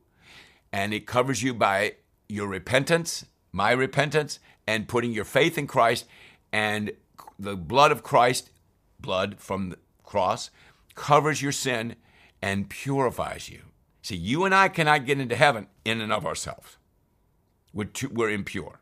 And 0.72 0.94
it 0.94 1.06
covers 1.06 1.42
you 1.42 1.52
by 1.52 1.96
your 2.26 2.48
repentance, 2.48 3.26
my 3.52 3.70
repentance, 3.72 4.40
and 4.66 4.88
putting 4.88 5.12
your 5.12 5.26
faith 5.26 5.58
in 5.58 5.66
Christ. 5.66 6.06
And 6.52 6.92
the 7.38 7.56
blood 7.56 7.92
of 7.92 8.02
Christ, 8.02 8.50
blood 8.98 9.38
from 9.38 9.68
the 9.68 9.78
cross, 10.02 10.50
covers 10.94 11.42
your 11.42 11.52
sin 11.52 11.96
and 12.40 12.70
purifies 12.70 13.50
you. 13.50 13.60
See, 14.00 14.16
you 14.16 14.44
and 14.46 14.54
I 14.54 14.68
cannot 14.68 15.04
get 15.04 15.20
into 15.20 15.36
heaven 15.36 15.66
in 15.84 16.00
and 16.00 16.12
of 16.12 16.24
ourselves. 16.24 16.78
We're, 17.74 17.84
too, 17.84 18.08
we're 18.08 18.30
impure. 18.30 18.80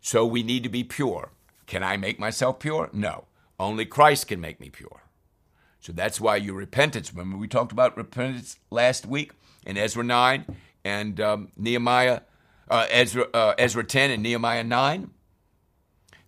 So 0.00 0.26
we 0.26 0.42
need 0.42 0.64
to 0.64 0.68
be 0.68 0.82
pure. 0.82 1.30
Can 1.66 1.84
I 1.84 1.96
make 1.96 2.18
myself 2.18 2.58
pure? 2.58 2.90
No. 2.92 3.26
Only 3.60 3.86
Christ 3.86 4.26
can 4.26 4.40
make 4.40 4.58
me 4.58 4.68
pure. 4.68 5.03
So 5.84 5.92
that's 5.92 6.18
why 6.18 6.36
your 6.36 6.54
repentance. 6.54 7.12
Remember, 7.12 7.36
we 7.36 7.46
talked 7.46 7.70
about 7.70 7.94
repentance 7.94 8.58
last 8.70 9.04
week 9.04 9.32
in 9.66 9.76
Ezra 9.76 10.02
9 10.02 10.46
and 10.82 11.20
um, 11.20 11.48
Nehemiah, 11.58 12.20
uh, 12.70 12.86
Ezra, 12.88 13.26
uh, 13.34 13.54
Ezra 13.58 13.84
10 13.84 14.10
and 14.10 14.22
Nehemiah 14.22 14.64
9. 14.64 15.10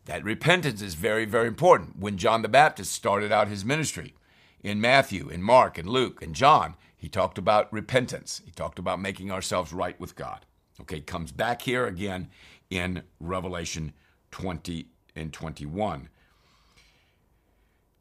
That 0.05 0.23
repentance 0.25 0.83
is 0.83 0.93
very, 0.93 1.25
very 1.25 1.49
important. 1.49 1.99
When 1.99 2.19
John 2.19 2.43
the 2.43 2.49
Baptist 2.49 2.93
started 2.93 3.33
out 3.33 3.49
his 3.49 3.65
ministry 3.65 4.15
in 4.63 4.79
Matthew, 4.79 5.31
in 5.31 5.43
Mark, 5.43 5.79
and 5.79 5.89
Luke, 5.89 6.21
and 6.21 6.35
John, 6.35 6.75
he 6.95 7.09
talked 7.09 7.39
about 7.39 7.73
repentance. 7.73 8.43
He 8.45 8.51
talked 8.51 8.79
about 8.79 9.01
making 9.01 9.33
ourselves 9.33 9.73
right 9.73 9.99
with 9.99 10.17
God. 10.17 10.45
Okay, 10.83 11.01
comes 11.01 11.33
back 11.33 11.63
here 11.63 11.87
again 11.87 12.29
in 12.69 13.05
Revelation 13.21 13.95
20 14.33 14.89
and 15.15 15.33
21. 15.33 16.11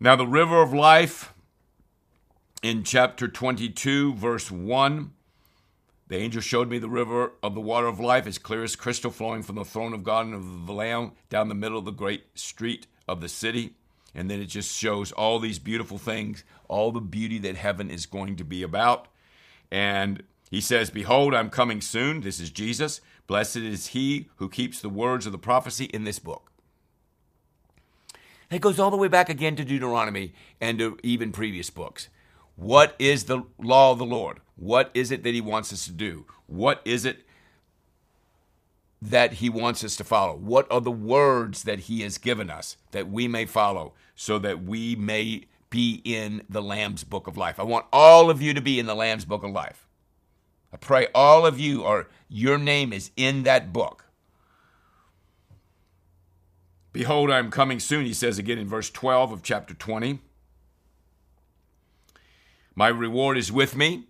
Now, 0.02 0.18
the 0.18 0.28
river 0.28 0.62
of 0.62 0.74
life 0.74 1.32
in 2.62 2.84
chapter 2.84 3.28
22, 3.28 4.14
verse 4.16 4.50
1. 4.50 5.12
The 6.08 6.18
angel 6.18 6.42
showed 6.42 6.70
me 6.70 6.78
the 6.78 6.90
river 6.90 7.32
of 7.42 7.56
the 7.56 7.62
water 7.62 7.88
of 7.88 8.00
life, 8.00 8.28
as 8.28 8.38
clear 8.38 8.64
as 8.64 8.76
crystal, 8.76 9.10
flowing 9.10 9.42
from 9.42 9.56
the 9.56 9.66
throne 9.66 9.94
of 9.94 10.04
God 10.04 10.28
and 10.28 10.36
of 10.36 10.68
the 10.68 10.74
Lamb 10.74 11.14
down 11.30 11.50
the 11.50 11.56
middle 11.56 11.80
of 11.80 11.86
the 11.86 11.92
great 11.92 12.26
street 12.38 12.86
of 13.08 13.22
the 13.22 13.30
city. 13.30 13.74
And 14.14 14.30
then 14.30 14.40
it 14.40 14.46
just 14.46 14.78
shows 14.78 15.12
all 15.12 15.40
these 15.40 15.60
beautiful 15.60 15.98
things, 15.98 16.44
all 16.68 16.92
the 16.92 17.02
beauty 17.02 17.40
that 17.40 17.56
heaven 17.56 17.90
is 17.90 18.06
going 18.06 18.36
to 18.38 18.44
be 18.44 18.62
about. 18.64 19.08
And 19.72 20.24
he 20.50 20.62
says, 20.62 20.90
Behold, 20.90 21.34
I'm 21.34 21.50
coming 21.50 21.82
soon. 21.82 22.22
This 22.22 22.40
is 22.40 22.52
Jesus. 22.52 23.02
Blessed 23.28 23.58
is 23.58 23.88
he 23.88 24.30
who 24.36 24.48
keeps 24.48 24.80
the 24.80 24.90
words 24.90 25.26
of 25.26 25.32
the 25.32 25.38
prophecy 25.38 25.86
in 25.86 26.04
this 26.04 26.20
book. 26.20 26.52
It 28.52 28.62
goes 28.62 28.80
all 28.80 28.92
the 28.92 28.98
way 28.98 29.08
back 29.08 29.28
again 29.28 29.56
to 29.56 29.66
Deuteronomy 29.66 30.34
and 30.62 30.78
to 30.80 30.98
even 31.02 31.32
previous 31.32 31.72
books. 31.72 32.10
What 32.56 32.96
is 33.00 33.26
the 33.26 33.44
law 33.60 33.92
of 33.92 33.98
the 33.98 34.06
Lord? 34.06 34.40
What 34.56 34.90
is 34.94 35.12
it 35.12 35.24
that 35.24 35.34
He 35.34 35.42
wants 35.42 35.74
us 35.74 35.86
to 35.86 35.92
do? 35.92 36.26
What 36.48 36.82
is 36.86 37.06
it 37.06 37.26
that 39.02 39.34
He 39.34 39.50
wants 39.50 39.84
us 39.84 39.96
to 39.98 40.04
follow? 40.04 40.36
What 40.36 40.72
are 40.72 40.82
the 40.82 40.92
words 40.92 41.64
that 41.64 41.82
He 41.82 42.02
has 42.02 42.18
given 42.18 42.50
us 42.50 42.78
that 42.92 43.10
we 43.10 43.28
may 43.28 43.46
follow 43.46 43.94
so 44.16 44.40
that 44.40 44.64
we 44.64 44.96
may 44.96 45.44
be 45.70 46.02
in 46.06 46.44
the 46.50 46.62
Lamb's 46.62 47.04
book 47.04 47.28
of 47.28 47.38
life? 47.38 47.60
I 47.60 47.64
want 47.64 47.86
all 47.92 48.30
of 48.30 48.42
you 48.42 48.54
to 48.54 48.62
be 48.62 48.80
in 48.80 48.86
the 48.86 48.96
Lamb's 48.96 49.26
book 49.26 49.44
of 49.44 49.52
life. 49.52 49.88
I 50.72 50.78
pray 50.78 51.08
all 51.14 51.46
of 51.46 51.60
you 51.60 51.84
or 51.84 52.10
your 52.30 52.58
name 52.58 52.94
is 52.94 53.12
in 53.16 53.44
that 53.44 53.74
book. 53.74 54.06
Behold, 56.92 57.30
I 57.30 57.40
am 57.40 57.52
coming 57.52 57.82
soon, 57.82 58.06
he 58.06 58.14
says 58.14 58.38
again 58.38 58.58
in 58.58 58.68
verse 58.68 58.90
12 58.90 59.34
of 59.34 59.44
chapter 59.44 59.74
20. 59.74 60.20
My 62.76 62.90
reward 62.90 63.38
is 63.38 63.52
with 63.52 63.76
me, 63.78 64.08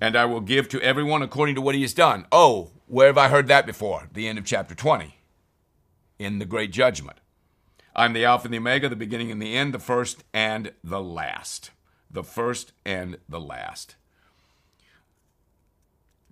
and 0.00 0.16
I 0.16 0.24
will 0.24 0.40
give 0.40 0.68
to 0.70 0.80
everyone 0.80 1.22
according 1.22 1.54
to 1.56 1.60
what 1.60 1.74
he 1.74 1.82
has 1.82 1.92
done. 1.92 2.26
Oh, 2.32 2.70
where 2.86 3.08
have 3.08 3.18
I 3.18 3.28
heard 3.28 3.48
that 3.48 3.66
before? 3.66 4.08
The 4.12 4.28
end 4.28 4.38
of 4.38 4.46
chapter 4.46 4.74
20, 4.74 5.14
in 6.18 6.38
the 6.38 6.46
great 6.46 6.72
judgment. 6.72 7.18
I'm 7.94 8.14
the 8.14 8.24
Alpha 8.24 8.46
and 8.46 8.54
the 8.54 8.58
Omega, 8.58 8.88
the 8.88 8.96
beginning 8.96 9.30
and 9.30 9.42
the 9.42 9.54
end, 9.54 9.74
the 9.74 9.78
first 9.78 10.24
and 10.32 10.72
the 10.82 11.02
last. 11.02 11.70
The 12.10 12.24
first 12.24 12.72
and 12.86 13.18
the 13.28 13.40
last. 13.40 13.96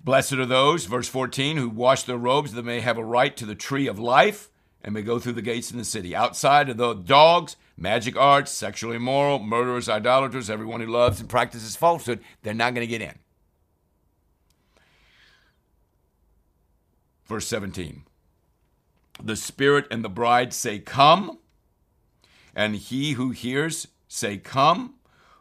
Blessed 0.03 0.35
are 0.35 0.47
those, 0.47 0.87
verse 0.87 1.09
14, 1.09 1.59
who 1.59 1.69
wash 1.69 2.05
their 2.05 2.17
robes 2.17 2.53
that 2.53 2.63
they 2.63 2.67
may 2.67 2.81
have 2.81 2.97
a 2.97 3.05
right 3.05 3.37
to 3.37 3.45
the 3.45 3.55
tree 3.55 3.87
of 3.87 3.99
life 3.99 4.50
and 4.83 4.95
may 4.95 5.03
go 5.03 5.19
through 5.19 5.35
the 5.35 5.43
gates 5.43 5.71
in 5.71 5.79
the 5.79 5.85
city. 5.85 6.15
Outside 6.15 6.69
are 6.69 6.75
the 6.75 6.95
dogs, 6.95 7.57
magic 7.77 8.17
arts, 8.17 8.51
sexually 8.51 8.97
immoral, 8.97 9.39
murderers, 9.39 9.89
idolaters, 9.89 10.49
everyone 10.49 10.81
who 10.81 10.87
loves 10.87 11.21
and 11.21 11.29
practices 11.29 11.77
falsehood. 11.77 12.21
They're 12.43 12.55
not 12.55 12.75
going 12.75 12.87
to 12.87 12.91
get 12.91 13.03
in. 13.03 13.19
Verse 17.27 17.47
17 17.47 18.03
The 19.23 19.37
Spirit 19.37 19.87
and 19.91 20.05
the 20.05 20.09
bride 20.09 20.53
say, 20.53 20.79
Come. 20.79 21.39
And 22.55 22.75
he 22.75 23.13
who 23.13 23.31
hears 23.31 23.87
say, 24.09 24.39
Come. 24.39 24.95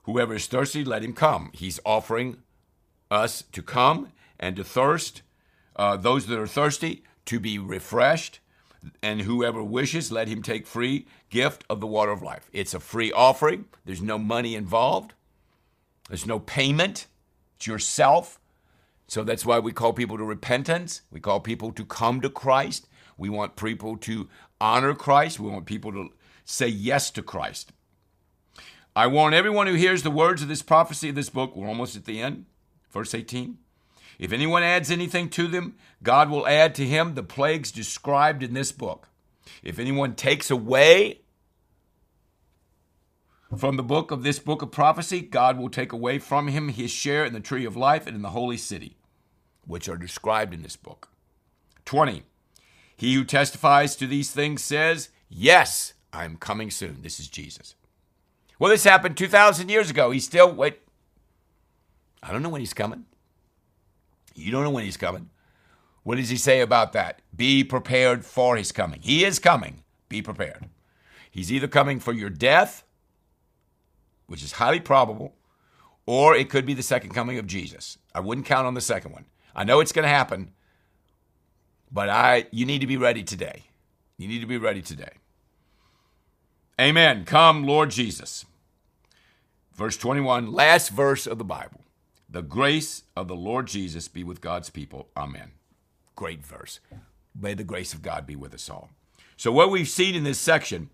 Whoever 0.03 0.35
is 0.35 0.47
thirsty, 0.47 0.83
let 0.83 1.03
him 1.03 1.13
come. 1.13 1.51
He's 1.53 1.79
offering 1.85 2.37
us 3.11 3.43
to 3.51 3.61
come 3.61 4.11
and 4.39 4.55
to 4.55 4.63
thirst, 4.63 5.21
uh, 5.75 5.97
those 5.97 6.25
that 6.27 6.39
are 6.39 6.47
thirsty, 6.47 7.03
to 7.25 7.39
be 7.39 7.59
refreshed 7.59 8.39
and 9.01 9.21
whoever 9.21 9.63
wishes, 9.63 10.11
let 10.11 10.27
him 10.27 10.41
take 10.41 10.65
free 10.65 11.07
gift 11.29 11.63
of 11.69 11.79
the 11.79 11.87
water 11.87 12.11
of 12.11 12.21
life. 12.21 12.49
It's 12.53 12.73
a 12.73 12.79
free 12.79 13.11
offering. 13.11 13.65
There's 13.85 14.01
no 14.01 14.17
money 14.17 14.55
involved. 14.55 15.13
There's 16.07 16.25
no 16.25 16.39
payment. 16.39 17.07
It's 17.57 17.67
yourself. 17.67 18.39
So 19.07 19.23
that's 19.23 19.45
why 19.45 19.59
we 19.59 19.71
call 19.71 19.93
people 19.93 20.17
to 20.17 20.23
repentance. 20.23 21.01
We 21.11 21.19
call 21.19 21.39
people 21.39 21.71
to 21.73 21.85
come 21.85 22.21
to 22.21 22.29
Christ. 22.29 22.87
We 23.17 23.29
want 23.29 23.55
people 23.55 23.97
to 23.97 24.29
honor 24.61 24.93
Christ. 24.93 25.39
We 25.39 25.49
want 25.49 25.65
people 25.65 25.91
to 25.91 26.09
say 26.45 26.67
yes 26.67 27.11
to 27.11 27.21
Christ. 27.21 27.71
I 28.95 29.07
warn 29.07 29.33
everyone 29.33 29.67
who 29.67 29.75
hears 29.75 30.03
the 30.03 30.11
words 30.11 30.41
of 30.41 30.47
this 30.47 30.61
prophecy 30.61 31.09
of 31.09 31.15
this 31.15 31.29
book, 31.29 31.55
we're 31.55 31.67
almost 31.67 31.95
at 31.95 32.05
the 32.05 32.21
end, 32.21 32.45
verse 32.91 33.13
18 33.13 33.57
if 34.19 34.33
anyone 34.33 34.63
adds 34.63 34.91
anything 34.91 35.29
to 35.29 35.47
them, 35.47 35.75
God 36.03 36.29
will 36.29 36.45
add 36.45 36.75
to 36.75 36.85
him 36.85 37.15
the 37.15 37.23
plagues 37.23 37.71
described 37.71 38.43
in 38.43 38.53
this 38.53 38.73
book. 38.73 39.07
If 39.63 39.79
anyone 39.79 40.13
takes 40.13 40.51
away 40.51 41.21
from 43.57 43.77
the 43.77 43.83
book 43.83 44.11
of 44.11 44.21
this 44.21 44.37
book 44.37 44.61
of 44.61 44.71
prophecy, 44.71 45.21
God 45.21 45.57
will 45.57 45.69
take 45.69 45.93
away 45.93 46.19
from 46.19 46.49
him 46.49 46.67
his 46.67 46.91
share 46.91 47.23
in 47.23 47.33
the 47.33 47.39
tree 47.39 47.65
of 47.65 47.77
life 47.77 48.05
and 48.05 48.15
in 48.15 48.21
the 48.21 48.29
holy 48.29 48.57
city, 48.57 48.97
which 49.65 49.87
are 49.87 49.97
described 49.97 50.53
in 50.53 50.63
this 50.63 50.75
book. 50.75 51.09
20. 51.85 52.23
He 52.95 53.15
who 53.15 53.23
testifies 53.23 53.95
to 53.95 54.05
these 54.05 54.31
things 54.31 54.61
says, 54.61 55.09
Yes, 55.29 55.93
I 56.11 56.25
am 56.25 56.35
coming 56.35 56.69
soon. 56.69 57.01
This 57.01 57.19
is 57.19 57.29
Jesus. 57.29 57.75
Well, 58.59 58.69
this 58.69 58.83
happened 58.83 59.15
2,000 59.15 59.69
years 59.69 59.89
ago. 59.89 60.11
He's 60.11 60.25
still, 60.25 60.51
wait, 60.51 60.79
I 62.21 62.33
don't 62.33 62.43
know 62.43 62.49
when 62.49 62.59
he's 62.59 62.73
coming. 62.73 63.05
You 64.39 64.51
don't 64.51 64.63
know 64.63 64.69
when 64.69 64.85
he's 64.85 64.97
coming. 64.97 65.29
What 66.03 66.15
does 66.15 66.29
he 66.29 66.37
say 66.37 66.61
about 66.61 66.93
that? 66.93 67.21
Be 67.35 67.63
prepared 67.63 68.25
for 68.25 68.55
his 68.55 68.71
coming. 68.71 69.01
He 69.01 69.23
is 69.23 69.39
coming. 69.39 69.83
Be 70.07 70.21
prepared. 70.21 70.67
He's 71.29 71.51
either 71.51 71.67
coming 71.67 71.99
for 71.99 72.13
your 72.13 72.29
death, 72.29 72.83
which 74.27 74.43
is 74.43 74.53
highly 74.53 74.79
probable, 74.79 75.35
or 76.05 76.35
it 76.35 76.49
could 76.49 76.65
be 76.65 76.73
the 76.73 76.83
second 76.83 77.11
coming 77.11 77.37
of 77.37 77.45
Jesus. 77.45 77.97
I 78.15 78.19
wouldn't 78.21 78.47
count 78.47 78.65
on 78.65 78.73
the 78.73 78.81
second 78.81 79.11
one. 79.11 79.25
I 79.55 79.63
know 79.63 79.79
it's 79.79 79.91
going 79.91 80.03
to 80.03 80.09
happen, 80.09 80.51
but 81.91 82.09
I 82.09 82.47
you 82.51 82.65
need 82.65 82.81
to 82.81 82.87
be 82.87 82.97
ready 82.97 83.23
today. 83.23 83.63
You 84.17 84.27
need 84.27 84.39
to 84.39 84.47
be 84.47 84.57
ready 84.57 84.81
today. 84.81 85.13
Amen. 86.79 87.25
Come, 87.25 87.65
Lord 87.65 87.91
Jesus. 87.91 88.45
Verse 89.73 89.97
21, 89.97 90.51
last 90.51 90.89
verse 90.89 91.27
of 91.27 91.37
the 91.37 91.43
Bible. 91.43 91.81
The 92.31 92.41
grace 92.43 93.03
of 93.15 93.27
the 93.27 93.35
Lord 93.35 93.65
Jesus 93.65 94.07
be 94.07 94.23
with 94.23 94.39
God's 94.39 94.69
people. 94.69 95.09
Amen. 95.17 95.51
Great 96.15 96.45
verse. 96.45 96.79
May 97.39 97.55
the 97.55 97.63
grace 97.63 97.93
of 97.93 98.03
God 98.03 98.27
be 98.27 98.35
with 98.35 98.53
us 98.53 98.69
all. 98.69 98.89
So, 99.35 99.51
what 99.51 99.71
we've 99.71 99.87
seen 99.87 100.13
in 100.13 100.25
this 100.25 100.37
section, 100.37 100.89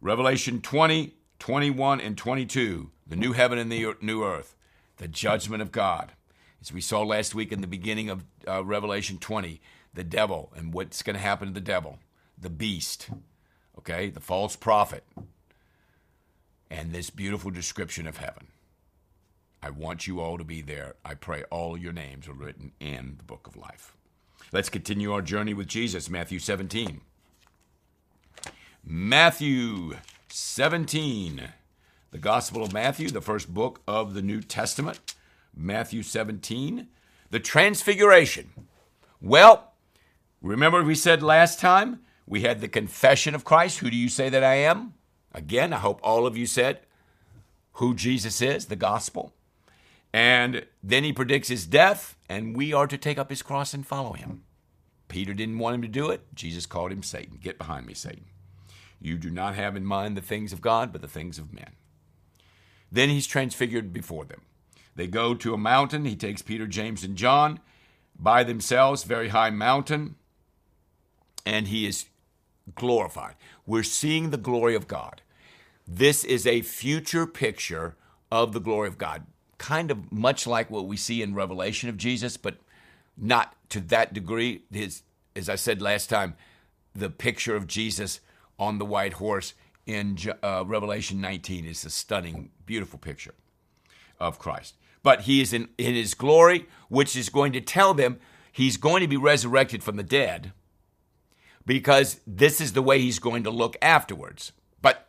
Revelation 0.00 0.60
20, 0.60 1.14
21, 1.40 2.00
and 2.00 2.16
22, 2.16 2.90
the 3.04 3.16
new 3.16 3.32
heaven 3.32 3.58
and 3.58 3.72
the 3.72 3.94
new 4.00 4.22
earth, 4.22 4.54
the 4.98 5.08
judgment 5.08 5.60
of 5.60 5.72
God. 5.72 6.12
As 6.60 6.72
we 6.72 6.80
saw 6.80 7.02
last 7.02 7.34
week 7.34 7.50
in 7.50 7.62
the 7.62 7.66
beginning 7.66 8.08
of 8.08 8.24
uh, 8.46 8.62
Revelation 8.62 9.18
20, 9.18 9.60
the 9.92 10.04
devil 10.04 10.52
and 10.54 10.72
what's 10.72 11.02
going 11.02 11.16
to 11.16 11.22
happen 11.22 11.48
to 11.48 11.54
the 11.54 11.60
devil, 11.60 11.98
the 12.38 12.50
beast, 12.50 13.08
okay, 13.78 14.10
the 14.10 14.20
false 14.20 14.54
prophet, 14.54 15.04
and 16.70 16.92
this 16.92 17.10
beautiful 17.10 17.50
description 17.50 18.06
of 18.06 18.18
heaven. 18.18 18.48
I 19.62 19.70
want 19.70 20.06
you 20.06 20.20
all 20.20 20.38
to 20.38 20.44
be 20.44 20.62
there. 20.62 20.94
I 21.04 21.14
pray 21.14 21.44
all 21.50 21.76
your 21.76 21.92
names 21.92 22.28
are 22.28 22.32
written 22.32 22.72
in 22.80 23.16
the 23.18 23.24
book 23.24 23.46
of 23.46 23.56
life. 23.56 23.94
Let's 24.52 24.70
continue 24.70 25.12
our 25.12 25.22
journey 25.22 25.54
with 25.54 25.66
Jesus, 25.66 26.08
Matthew 26.08 26.38
17. 26.38 27.02
Matthew 28.82 29.96
17, 30.28 31.48
the 32.10 32.18
Gospel 32.18 32.62
of 32.62 32.72
Matthew, 32.72 33.10
the 33.10 33.20
first 33.20 33.52
book 33.52 33.82
of 33.86 34.14
the 34.14 34.22
New 34.22 34.40
Testament. 34.40 35.14
Matthew 35.54 36.02
17, 36.02 36.88
the 37.30 37.40
Transfiguration. 37.40 38.50
Well, 39.20 39.74
remember 40.40 40.82
we 40.82 40.94
said 40.94 41.22
last 41.22 41.60
time 41.60 42.00
we 42.26 42.40
had 42.42 42.60
the 42.60 42.68
confession 42.68 43.34
of 43.34 43.44
Christ. 43.44 43.78
Who 43.78 43.90
do 43.90 43.96
you 43.96 44.08
say 44.08 44.30
that 44.30 44.42
I 44.42 44.54
am? 44.54 44.94
Again, 45.32 45.74
I 45.74 45.78
hope 45.78 46.00
all 46.02 46.26
of 46.26 46.36
you 46.36 46.46
said 46.46 46.80
who 47.74 47.94
Jesus 47.94 48.40
is, 48.40 48.66
the 48.66 48.76
gospel. 48.76 49.34
And 50.12 50.66
then 50.82 51.04
he 51.04 51.12
predicts 51.12 51.48
his 51.48 51.66
death, 51.66 52.16
and 52.28 52.56
we 52.56 52.72
are 52.72 52.86
to 52.86 52.98
take 52.98 53.18
up 53.18 53.30
his 53.30 53.42
cross 53.42 53.72
and 53.72 53.86
follow 53.86 54.12
him. 54.12 54.42
Peter 55.08 55.34
didn't 55.34 55.58
want 55.58 55.74
him 55.74 55.82
to 55.82 55.88
do 55.88 56.10
it. 56.10 56.34
Jesus 56.34 56.66
called 56.66 56.92
him 56.92 57.02
Satan. 57.02 57.38
Get 57.40 57.58
behind 57.58 57.86
me, 57.86 57.94
Satan. 57.94 58.24
You 59.00 59.16
do 59.16 59.30
not 59.30 59.54
have 59.54 59.76
in 59.76 59.84
mind 59.84 60.16
the 60.16 60.22
things 60.22 60.52
of 60.52 60.60
God, 60.60 60.92
but 60.92 61.00
the 61.00 61.08
things 61.08 61.38
of 61.38 61.52
men. 61.52 61.70
Then 62.92 63.08
he's 63.08 63.26
transfigured 63.26 63.92
before 63.92 64.24
them. 64.24 64.42
They 64.96 65.06
go 65.06 65.34
to 65.34 65.54
a 65.54 65.58
mountain. 65.58 66.04
He 66.04 66.16
takes 66.16 66.42
Peter, 66.42 66.66
James, 66.66 67.04
and 67.04 67.16
John 67.16 67.60
by 68.18 68.44
themselves, 68.44 69.04
very 69.04 69.28
high 69.28 69.50
mountain, 69.50 70.16
and 71.46 71.68
he 71.68 71.86
is 71.86 72.06
glorified. 72.74 73.34
We're 73.66 73.82
seeing 73.82 74.30
the 74.30 74.36
glory 74.36 74.74
of 74.74 74.86
God. 74.86 75.22
This 75.88 76.22
is 76.22 76.46
a 76.46 76.60
future 76.62 77.26
picture 77.26 77.96
of 78.30 78.52
the 78.52 78.60
glory 78.60 78.88
of 78.88 78.98
God, 78.98 79.26
kind 79.60 79.90
of 79.90 80.10
much 80.10 80.46
like 80.46 80.70
what 80.70 80.86
we 80.86 80.96
see 80.96 81.20
in 81.20 81.34
Revelation 81.34 81.90
of 81.90 81.98
Jesus, 81.98 82.38
but 82.38 82.56
not 83.16 83.54
to 83.68 83.78
that 83.78 84.14
degree. 84.14 84.62
His, 84.72 85.02
as 85.36 85.50
I 85.50 85.56
said 85.56 85.82
last 85.82 86.08
time, 86.08 86.34
the 86.94 87.10
picture 87.10 87.54
of 87.54 87.66
Jesus 87.66 88.20
on 88.58 88.78
the 88.78 88.86
white 88.86 89.12
horse 89.14 89.52
in 89.84 90.16
uh, 90.42 90.64
Revelation 90.66 91.20
19 91.20 91.66
is 91.66 91.84
a 91.84 91.90
stunning, 91.90 92.50
beautiful 92.64 92.98
picture 92.98 93.34
of 94.18 94.38
Christ. 94.38 94.76
But 95.02 95.22
he 95.22 95.42
is 95.42 95.52
in, 95.52 95.68
in 95.76 95.94
his 95.94 96.14
glory, 96.14 96.66
which 96.88 97.14
is 97.14 97.28
going 97.28 97.52
to 97.52 97.60
tell 97.60 97.92
them 97.92 98.18
he's 98.50 98.78
going 98.78 99.02
to 99.02 99.08
be 99.08 99.18
resurrected 99.18 99.82
from 99.82 99.96
the 99.96 100.02
dead 100.02 100.52
because 101.66 102.20
this 102.26 102.62
is 102.62 102.72
the 102.72 102.82
way 102.82 102.98
he's 102.98 103.18
going 103.18 103.44
to 103.44 103.50
look 103.50 103.76
afterwards. 103.82 104.52
But 104.80 105.08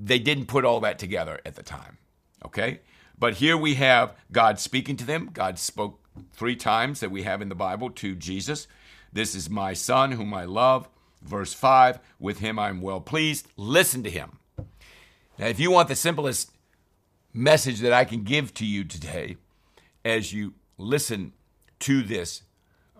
they 0.00 0.18
didn't 0.18 0.46
put 0.46 0.64
all 0.64 0.80
that 0.80 0.98
together 0.98 1.40
at 1.46 1.54
the 1.54 1.62
time. 1.62 1.98
Okay? 2.44 2.80
But 3.22 3.34
here 3.34 3.56
we 3.56 3.76
have 3.76 4.16
God 4.32 4.58
speaking 4.58 4.96
to 4.96 5.04
them. 5.04 5.30
God 5.32 5.56
spoke 5.56 6.00
three 6.32 6.56
times 6.56 6.98
that 6.98 7.12
we 7.12 7.22
have 7.22 7.40
in 7.40 7.48
the 7.48 7.54
Bible 7.54 7.88
to 7.90 8.16
Jesus. 8.16 8.66
This 9.12 9.36
is 9.36 9.48
my 9.48 9.74
son 9.74 10.10
whom 10.10 10.34
I 10.34 10.44
love. 10.44 10.88
Verse 11.22 11.54
5 11.54 12.00
With 12.18 12.40
him 12.40 12.58
I'm 12.58 12.80
well 12.80 13.00
pleased. 13.00 13.46
Listen 13.56 14.02
to 14.02 14.10
him. 14.10 14.40
Now, 15.38 15.46
if 15.46 15.60
you 15.60 15.70
want 15.70 15.86
the 15.86 15.94
simplest 15.94 16.50
message 17.32 17.78
that 17.78 17.92
I 17.92 18.04
can 18.04 18.24
give 18.24 18.54
to 18.54 18.66
you 18.66 18.82
today 18.82 19.36
as 20.04 20.32
you 20.32 20.54
listen 20.76 21.32
to 21.78 22.02
this 22.02 22.42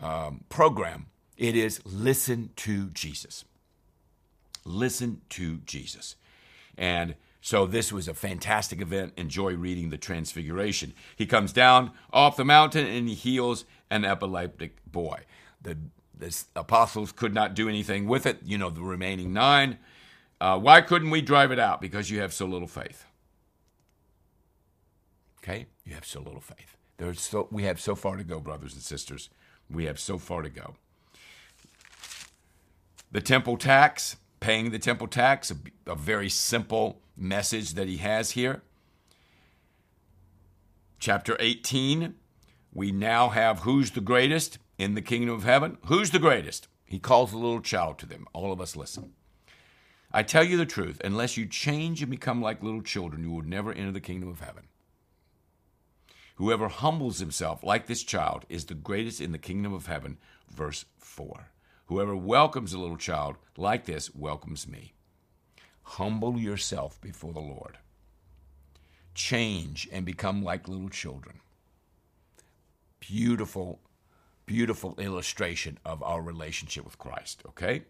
um, 0.01 0.45
program, 0.49 1.07
it 1.37 1.57
is 1.57 1.81
listen 1.85 2.51
to 2.59 2.91
Jesus. 2.91 3.45
Listen 4.65 5.23
to 5.31 5.57
Jesus. 5.67 6.15
And 6.79 7.17
so 7.45 7.67
this 7.67 7.93
was 7.93 8.07
a 8.07 8.15
fantastic 8.15 8.81
event. 8.81 9.15
Enjoy 9.17 9.55
reading 9.55 9.91
the 9.91 9.99
Transfiguration. 9.99 10.95
He 11.17 11.27
comes 11.27 11.53
down 11.53 11.91
off 12.13 12.37
the 12.37 12.45
mountain 12.45 12.87
and 12.87 13.09
he 13.09 13.17
heals 13.17 13.65
an 13.91 14.05
epileptic 14.05 14.77
boy. 14.87 15.23
The, 15.61 15.77
the 16.17 16.33
apostles 16.55 17.11
could 17.11 17.35
not 17.35 17.55
do 17.55 17.69
anything 17.69 18.07
with 18.07 18.27
it, 18.27 18.39
you 18.45 18.57
know, 18.57 18.71
the 18.71 18.81
remaining 18.81 19.33
nine. 19.33 19.79
Uh, 20.41 20.57
why 20.57 20.83
couldn't 20.83 21.11
we 21.11 21.21
drive 21.21 21.51
it 21.51 21.59
out? 21.59 21.81
Because 21.81 22.11
you 22.11 22.21
have 22.21 22.33
so 22.33 22.47
little 22.47 22.69
faith. 22.69 23.07
Okay? 25.43 25.67
You 25.85 25.95
have 25.95 26.07
so 26.07 26.21
little 26.21 26.41
faith. 26.41 26.77
There's 26.97 27.21
so, 27.21 27.49
we 27.51 27.65
have 27.65 27.81
so 27.81 27.97
far 27.97 28.17
to 28.17 28.25
go, 28.25 28.39
brothers 28.39 28.75
and 28.75 28.83
sisters. 28.83 29.31
We 29.69 29.87
have 29.87 29.99
so 29.99 30.17
far 30.17 30.43
to 30.43 30.49
go. 30.49 30.77
The 33.11 33.21
temple 33.21 33.57
tax, 33.57 34.17
paying 34.43 34.71
the 34.71 34.79
temple 34.79 35.07
tax, 35.07 35.53
a, 35.53 35.57
a 35.87 35.95
very 35.95 36.29
simple 36.29 37.01
message 37.17 37.75
that 37.75 37.87
he 37.87 37.99
has 37.99 38.33
here. 38.33 38.61
Chapter 40.99 41.37
18, 41.39 42.15
we 42.75 42.91
now 42.91 43.29
have 43.29 43.61
who's 43.61 43.93
the 43.93 44.01
greatest 44.01 44.59
in 44.79 44.95
the 44.95 45.01
kingdom 45.01 45.33
of 45.33 45.45
heaven? 45.45 45.79
Who's 45.87 46.11
the 46.11 46.19
greatest? 46.19 46.67
He 46.85 46.99
calls 46.99 47.33
a 47.33 47.39
little 47.39 47.61
child 47.61 48.01
to 48.01 48.07
them. 48.07 48.27
All 48.33 48.53
of 48.53 48.61
us 48.61 48.75
listen. 48.75 49.13
I 50.13 50.25
tell 50.25 50.43
you 50.43 50.57
the 50.57 50.67
truth, 50.67 51.01
unless 51.05 51.37
you 51.37 51.47
change 51.47 52.03
and 52.03 52.11
become 52.11 52.43
like 52.43 52.65
little 52.65 52.83
children, 52.83 53.23
you 53.23 53.31
will 53.31 53.43
never 53.43 53.73
enter 53.73 53.93
the 53.93 54.01
kingdom 54.01 54.29
of 54.29 54.41
heaven. 54.41 54.65
Whoever 56.35 56.67
humbles 56.67 57.21
himself 57.21 57.63
like 57.63 57.87
this 57.87 58.03
child 58.03 58.45
is 58.49 58.65
the 58.65 58.75
greatest 58.75 59.21
in 59.21 59.31
the 59.31 59.39
kingdom 59.39 59.73
of 59.73 59.87
heaven. 59.87 60.19
Verse 60.51 60.85
4. 60.99 61.52
Whoever 61.93 62.17
welcomes 62.17 62.73
a 62.73 62.79
little 62.79 62.97
child 62.97 63.37
like 63.55 63.85
this 63.85 64.15
welcomes 64.15 64.67
me. 64.67 64.95
Humble 65.83 66.39
yourself 66.39 66.99
before 67.03 67.35
the 67.35 67.41
Lord. 67.41 67.77
Change 69.15 69.91
and 69.93 70.07
become 70.07 70.43
like 70.43 70.69
little 70.69 70.89
children. 70.89 71.41
Beautiful, 72.99 73.79
beautiful 74.47 74.95
illustration 74.99 75.77
of 75.85 76.03
our 76.03 76.23
relationship 76.23 76.87
with 76.87 76.97
Christ, 76.97 77.43
okay? 77.47 77.83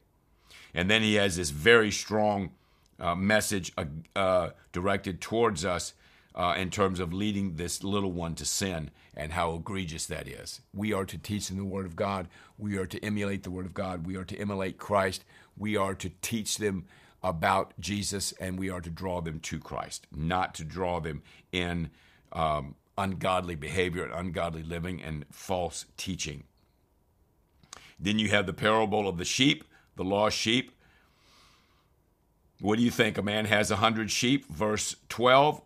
And 0.75 0.91
then 0.91 1.03
he 1.03 1.15
has 1.15 1.37
this 1.37 1.51
very 1.51 1.93
strong 1.93 2.51
uh, 2.99 3.15
message 3.15 3.71
uh, 3.79 3.85
uh, 4.17 4.51
directed 4.73 5.21
towards 5.21 5.65
us 5.65 5.95
uh, 6.35 6.55
in 6.57 6.71
terms 6.71 7.01
of 7.01 7.13
leading 7.13 7.57
this 7.57 7.85
little 7.85 8.13
one 8.13 8.35
to 8.37 8.45
sin 8.45 8.91
and 9.17 9.33
how 9.33 9.55
egregious 9.55 10.07
that 10.07 10.27
is. 10.27 10.61
We 10.73 10.93
are 10.93 11.05
to 11.05 11.19
teach 11.19 11.49
them 11.49 11.59
the 11.59 11.65
Word 11.65 11.87
of 11.87 11.97
God. 11.97 12.29
We 12.59 12.77
are 12.79 12.87
to 12.87 13.05
emulate 13.05 13.43
the 13.43 13.51
Word 13.51 13.67
of 13.67 13.75
God. 13.75 14.07
We 14.07 14.17
are 14.17 14.25
to 14.25 14.39
emulate 14.39 14.79
Christ. 14.79 15.25
We 15.57 15.77
are 15.77 15.95
to 15.95 16.11
teach 16.23 16.57
them 16.57 16.87
about 17.23 17.73
Jesus 17.79 18.33
and 18.41 18.59
we 18.59 18.71
are 18.71 18.81
to 18.81 18.91
draw 18.91 19.21
them 19.21 19.39
to 19.41 19.59
Christ, 19.59 20.07
not 20.15 20.55
to 20.57 20.65
draw 20.65 21.01
them 21.01 21.23
in 21.53 21.91
um, 22.33 22.75
ungodly 22.99 23.55
behavior 23.55 24.05
and 24.05 24.13
ungodly 24.13 24.63
living 24.63 25.03
and 25.03 25.25
false 25.31 25.85
teaching. 25.97 26.45
Then 27.99 28.19
you 28.19 28.29
have 28.31 28.47
the 28.47 28.53
parable 28.53 29.09
of 29.09 29.19
the 29.19 29.25
sheep, 29.25 29.65
the 29.97 30.05
lost 30.05 30.37
sheep. 30.37 30.73
What 32.61 32.79
do 32.79 32.85
you 32.85 32.91
think? 32.91 33.19
A 33.19 33.23
man 33.23 33.45
has 33.45 33.71
a 33.71 33.77
hundred 33.77 34.11
sheep, 34.11 34.47
verse 34.47 34.97
12. 35.09 35.61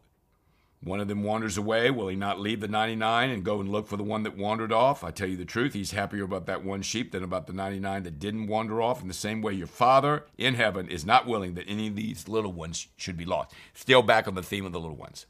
One 0.83 1.01
of 1.01 1.09
them 1.09 1.25
wanders 1.25 1.57
away. 1.57 1.91
Will 1.91 2.09
he 2.09 2.17
not 2.17 2.39
leave 2.39 2.61
the 2.61 2.69
99 2.69 3.31
and 3.31 3.45
go 3.45 3.61
and 3.61 3.73
look 3.73 3.89
for 3.89 3.97
the 3.97 4.05
one 4.05 4.23
that 4.23 4.37
wandered 4.37 4.73
off? 4.73 5.03
I 5.03 5.11
tell 5.11 5.29
you 5.29 5.37
the 5.37 5.45
truth, 5.45 5.73
he's 5.73 5.91
happier 5.91 6.25
about 6.25 6.47
that 6.47 6.65
one 6.65 6.83
sheep 6.83 7.13
than 7.13 7.25
about 7.25 7.47
the 7.47 7.53
99 7.53 8.03
that 8.05 8.19
didn't 8.19 8.47
wander 8.47 8.81
off. 8.81 9.03
In 9.03 9.09
the 9.09 9.15
same 9.15 9.43
way, 9.43 9.55
your 9.55 9.67
Father 9.67 10.25
in 10.39 10.55
heaven 10.55 10.89
is 10.89 11.05
not 11.05 11.27
willing 11.27 11.55
that 11.55 11.69
any 11.69 11.89
of 11.89 11.97
these 11.97 12.29
little 12.29 12.53
ones 12.53 12.89
should 12.97 13.17
be 13.17 13.25
lost. 13.25 13.53
Still 13.75 14.03
back 14.03 14.29
on 14.29 14.35
the 14.35 14.43
theme 14.43 14.67
of 14.67 14.73
the 14.73 14.81
little 14.81 14.97
ones. 14.97 15.27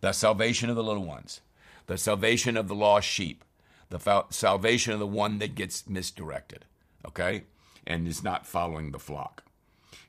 The 0.00 0.12
salvation 0.12 0.70
of 0.70 0.76
the 0.76 0.84
little 0.84 1.04
ones, 1.04 1.40
the 1.86 1.98
salvation 1.98 2.56
of 2.56 2.68
the 2.68 2.74
lost 2.74 3.08
sheep, 3.08 3.44
the 3.90 4.24
salvation 4.30 4.92
of 4.92 4.98
the 4.98 5.06
one 5.06 5.38
that 5.38 5.54
gets 5.54 5.88
misdirected, 5.88 6.64
okay, 7.06 7.44
and 7.86 8.08
is 8.08 8.24
not 8.24 8.46
following 8.46 8.90
the 8.90 8.98
flock. 8.98 9.42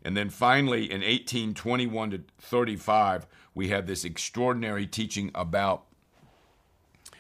And 0.08 0.16
then 0.16 0.30
finally, 0.30 0.84
in 0.84 1.02
1821 1.02 2.12
to 2.12 2.22
35, 2.40 3.28
we 3.54 3.68
have 3.68 3.88
this 3.88 4.06
extraordinary 4.06 4.88
teaching 4.88 5.32
about 5.36 5.84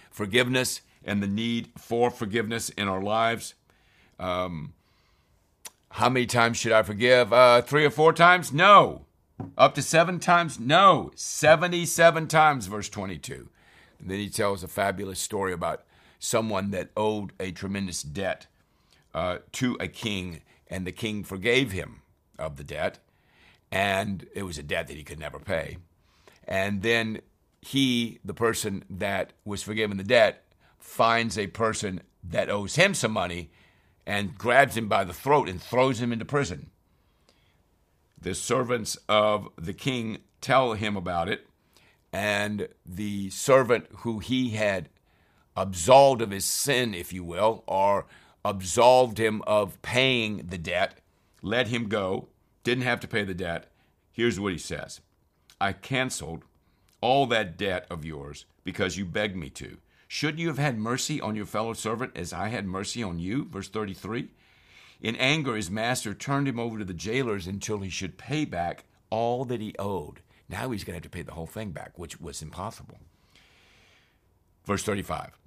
forgiveness 0.10 0.80
and 1.04 1.22
the 1.22 1.28
need 1.28 1.68
for 1.78 2.10
forgiveness 2.10 2.70
in 2.70 2.88
our 2.88 3.02
lives. 3.02 3.56
Um, 4.18 4.72
how 5.92 6.08
many 6.08 6.26
times 6.28 6.56
should 6.56 6.72
I 6.72 6.82
forgive? 6.82 7.34
Uh, 7.34 7.62
three 7.62 7.84
or 7.84 7.90
four 7.90 8.14
times? 8.14 8.54
No. 8.54 9.06
Up 9.58 9.76
to 9.76 9.82
seven 9.82 10.18
times? 10.18 10.58
No, 10.58 11.12
77 11.14 12.28
times, 12.28 12.68
verse 12.68 12.88
22. 12.88 13.50
And 14.00 14.10
then 14.10 14.20
he 14.20 14.30
tells 14.30 14.64
a 14.64 14.68
fabulous 14.70 15.20
story 15.20 15.52
about 15.52 15.84
someone 16.20 16.72
that 16.72 16.92
owed 16.96 17.34
a 17.38 17.52
tremendous 17.52 18.02
debt 18.02 18.48
uh, 19.14 19.40
to 19.52 19.76
a 19.78 19.90
king, 19.90 20.40
and 20.70 20.88
the 20.88 20.94
king 20.94 21.26
forgave 21.26 21.74
him 21.74 22.02
of 22.38 22.58
the 22.58 22.64
debt, 22.64 23.00
and 23.72 24.26
it 24.34 24.44
was 24.44 24.58
a 24.58 24.64
debt 24.64 24.88
that 24.88 24.98
he 24.98 25.04
could 25.04 25.20
never 25.20 25.40
pay. 25.40 25.78
And 26.48 26.82
then 26.82 27.22
he, 27.62 28.20
the 28.24 28.34
person 28.34 28.84
that 28.90 29.34
was 29.44 29.64
forgiven 29.64 29.98
the 29.98 30.04
debt, 30.04 30.44
finds 30.80 31.38
a 31.38 31.48
person 31.48 32.02
that 32.24 32.50
owes 32.50 32.76
him 32.76 32.94
some 32.94 33.12
money 33.12 33.50
and 34.06 34.38
grabs 34.38 34.78
him 34.78 34.88
by 34.88 35.04
the 35.04 35.14
throat 35.14 35.50
and 35.50 35.62
throws 35.62 36.02
him 36.02 36.14
into 36.14 36.26
prison. 36.26 36.70
The 38.20 38.34
servants 38.34 38.98
of 39.10 39.50
the 39.58 39.74
king 39.74 40.20
tell 40.40 40.74
him 40.74 40.96
about 40.96 41.28
it, 41.28 41.48
and 42.14 42.70
the 42.86 43.30
servant 43.32 43.88
who 43.98 44.20
he 44.20 44.52
had 44.52 44.90
absolved 45.56 46.22
of 46.22 46.32
his 46.32 46.46
sin, 46.46 46.94
if 46.94 47.12
you 47.12 47.24
will, 47.24 47.64
or 47.68 48.06
absolved 48.46 49.20
him 49.20 49.42
of 49.46 49.82
paying 49.82 50.38
the 50.48 50.58
debt, 50.58 51.00
let 51.48 51.68
him 51.68 51.88
go, 51.88 52.28
didn't 52.64 52.84
have 52.84 53.00
to 53.00 53.08
pay 53.08 53.24
the 53.24 53.34
debt. 53.34 53.68
Here's 54.12 54.40
what 54.40 54.52
he 54.52 54.58
says 54.58 55.02
I 55.60 55.74
canceled 55.74 56.44
all 57.02 57.26
that 57.28 57.58
debt 57.58 57.86
of 57.90 58.06
yours 58.06 58.46
because 58.64 58.98
you 58.98 59.06
begged 59.06 59.36
me 59.36 59.50
to. 59.52 59.78
Should 60.08 60.40
you 60.40 60.48
have 60.48 60.58
had 60.58 60.78
mercy 60.78 61.20
on 61.20 61.36
your 61.36 61.46
fellow 61.46 61.74
servant 61.74 62.14
as 62.16 62.34
I 62.34 62.48
had 62.48 62.66
mercy 62.66 63.04
on 63.04 63.20
you? 63.20 63.46
Verse 63.46 63.70
33. 63.70 64.30
In 65.02 65.16
anger, 65.18 65.56
his 65.56 65.70
master 65.70 66.14
turned 66.14 66.48
him 66.48 66.60
over 66.60 66.80
to 66.80 66.86
the 66.86 66.94
jailers 66.94 67.46
until 67.46 67.80
he 67.80 67.90
should 67.90 68.18
pay 68.18 68.46
back 68.46 68.86
all 69.10 69.46
that 69.46 69.62
he 69.62 69.76
owed. 69.78 70.22
Now 70.50 70.72
he's 70.72 70.84
going 70.84 70.94
to 70.94 70.98
have 70.98 71.12
to 71.12 71.16
pay 71.16 71.22
the 71.22 71.34
whole 71.34 71.46
thing 71.46 71.72
back, 71.72 72.00
which 72.00 72.20
was 72.20 72.42
impossible. 72.42 72.98
Verse 74.66 74.84
35. 74.84 75.38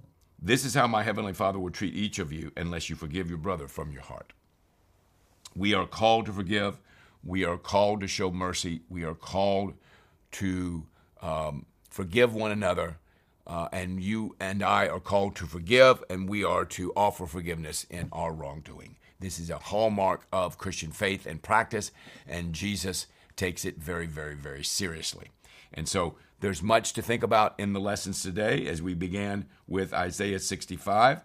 This 0.41 0.63
is 0.63 0.73
how 0.73 0.87
my 0.87 1.03
heavenly 1.03 1.33
Father 1.33 1.59
will 1.59 1.69
treat 1.69 1.93
each 1.93 2.17
of 2.17 2.31
you 2.31 2.51
unless 2.55 2.89
you 2.89 2.95
forgive 2.95 3.29
your 3.29 3.37
brother 3.37 3.67
from 3.67 3.91
your 3.91 4.01
heart. 4.01 4.33
We 5.55 5.73
are 5.73 5.85
called 5.85 6.25
to 6.27 6.33
forgive. 6.33 6.79
We 7.23 7.45
are 7.45 7.57
called 7.57 8.01
to 8.01 8.07
show 8.07 8.31
mercy. 8.31 8.81
We 8.89 9.03
are 9.03 9.13
called 9.13 9.73
to 10.33 10.87
um, 11.21 11.65
forgive 11.89 12.33
one 12.33 12.51
another. 12.51 12.97
Uh, 13.45 13.67
and 13.71 14.01
you 14.01 14.35
and 14.39 14.63
I 14.63 14.87
are 14.87 14.99
called 14.99 15.35
to 15.37 15.45
forgive, 15.47 16.03
and 16.09 16.29
we 16.29 16.43
are 16.43 16.63
to 16.65 16.93
offer 16.95 17.25
forgiveness 17.25 17.85
in 17.89 18.07
our 18.11 18.31
wrongdoing. 18.31 18.97
This 19.19 19.39
is 19.39 19.49
a 19.49 19.57
hallmark 19.57 20.25
of 20.31 20.57
Christian 20.57 20.91
faith 20.91 21.25
and 21.25 21.41
practice, 21.41 21.91
and 22.27 22.53
Jesus 22.53 23.07
takes 23.35 23.65
it 23.65 23.77
very, 23.77 24.05
very, 24.05 24.35
very 24.35 24.63
seriously. 24.63 25.31
And 25.73 25.87
so 25.87 26.15
there's 26.39 26.61
much 26.61 26.93
to 26.93 27.01
think 27.01 27.23
about 27.23 27.55
in 27.59 27.73
the 27.73 27.79
lessons 27.79 28.21
today 28.21 28.67
as 28.67 28.81
we 28.81 28.93
began 28.93 29.45
with 29.67 29.93
Isaiah 29.93 30.39
65. 30.39 31.21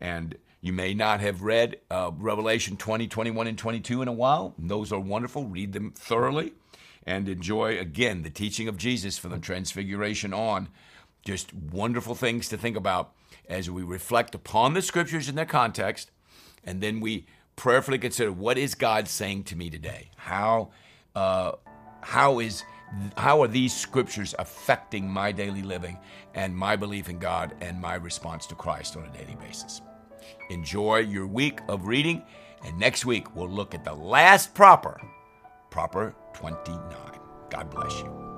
And 0.00 0.36
you 0.60 0.72
may 0.72 0.92
not 0.92 1.20
have 1.20 1.42
read 1.42 1.78
uh, 1.90 2.10
Revelation 2.16 2.76
20, 2.76 3.08
21, 3.08 3.46
and 3.46 3.58
22 3.58 4.02
in 4.02 4.08
a 4.08 4.12
while. 4.12 4.54
Those 4.58 4.92
are 4.92 5.00
wonderful. 5.00 5.46
Read 5.46 5.72
them 5.72 5.92
thoroughly 5.92 6.52
and 7.06 7.28
enjoy 7.28 7.78
again 7.78 8.22
the 8.22 8.30
teaching 8.30 8.68
of 8.68 8.76
Jesus 8.76 9.16
from 9.16 9.30
the 9.30 9.38
Transfiguration 9.38 10.34
on. 10.34 10.68
Just 11.24 11.54
wonderful 11.54 12.14
things 12.14 12.48
to 12.48 12.56
think 12.56 12.76
about 12.76 13.12
as 13.48 13.70
we 13.70 13.82
reflect 13.82 14.34
upon 14.34 14.74
the 14.74 14.82
scriptures 14.82 15.28
in 15.28 15.34
their 15.34 15.44
context, 15.44 16.10
and 16.64 16.80
then 16.80 17.00
we 17.00 17.26
prayerfully 17.56 17.98
consider 17.98 18.32
what 18.32 18.56
is 18.56 18.74
God 18.74 19.08
saying 19.08 19.44
to 19.44 19.56
me 19.56 19.68
today. 19.68 20.10
How 20.16 20.70
uh, 21.14 21.52
how 22.00 22.38
is 22.38 22.64
how 23.16 23.42
are 23.42 23.48
these 23.48 23.74
scriptures 23.74 24.34
affecting 24.38 25.08
my 25.08 25.30
daily 25.30 25.62
living 25.62 25.98
and 26.34 26.56
my 26.56 26.76
belief 26.76 27.08
in 27.08 27.18
God 27.18 27.54
and 27.60 27.80
my 27.80 27.94
response 27.94 28.46
to 28.46 28.54
Christ 28.54 28.96
on 28.96 29.04
a 29.04 29.12
daily 29.12 29.36
basis? 29.36 29.82
Enjoy 30.50 30.98
your 30.98 31.26
week 31.26 31.60
of 31.68 31.86
reading, 31.86 32.22
and 32.64 32.78
next 32.78 33.04
week 33.04 33.34
we'll 33.34 33.48
look 33.48 33.74
at 33.74 33.84
the 33.84 33.94
last 33.94 34.54
proper, 34.54 35.00
proper 35.70 36.14
29. 36.34 36.80
God 37.50 37.70
bless 37.70 37.98
you. 38.00 38.29